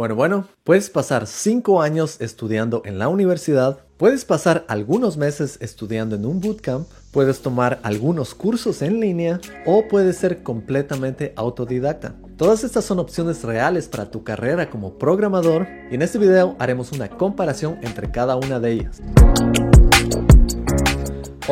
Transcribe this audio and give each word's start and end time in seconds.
Bueno, 0.00 0.14
bueno, 0.14 0.46
puedes 0.64 0.88
pasar 0.88 1.26
5 1.26 1.82
años 1.82 2.22
estudiando 2.22 2.80
en 2.86 2.98
la 2.98 3.08
universidad, 3.08 3.80
puedes 3.98 4.24
pasar 4.24 4.64
algunos 4.66 5.18
meses 5.18 5.58
estudiando 5.60 6.16
en 6.16 6.24
un 6.24 6.40
bootcamp, 6.40 6.88
puedes 7.12 7.42
tomar 7.42 7.80
algunos 7.82 8.34
cursos 8.34 8.80
en 8.80 8.98
línea 8.98 9.40
o 9.66 9.88
puedes 9.88 10.16
ser 10.16 10.42
completamente 10.42 11.34
autodidacta. 11.36 12.14
Todas 12.38 12.64
estas 12.64 12.86
son 12.86 12.98
opciones 12.98 13.44
reales 13.44 13.88
para 13.88 14.10
tu 14.10 14.24
carrera 14.24 14.70
como 14.70 14.96
programador 14.96 15.66
y 15.90 15.96
en 15.96 16.00
este 16.00 16.16
video 16.16 16.56
haremos 16.58 16.92
una 16.92 17.10
comparación 17.10 17.76
entre 17.82 18.10
cada 18.10 18.36
una 18.36 18.58
de 18.58 18.72
ellas. 18.72 19.02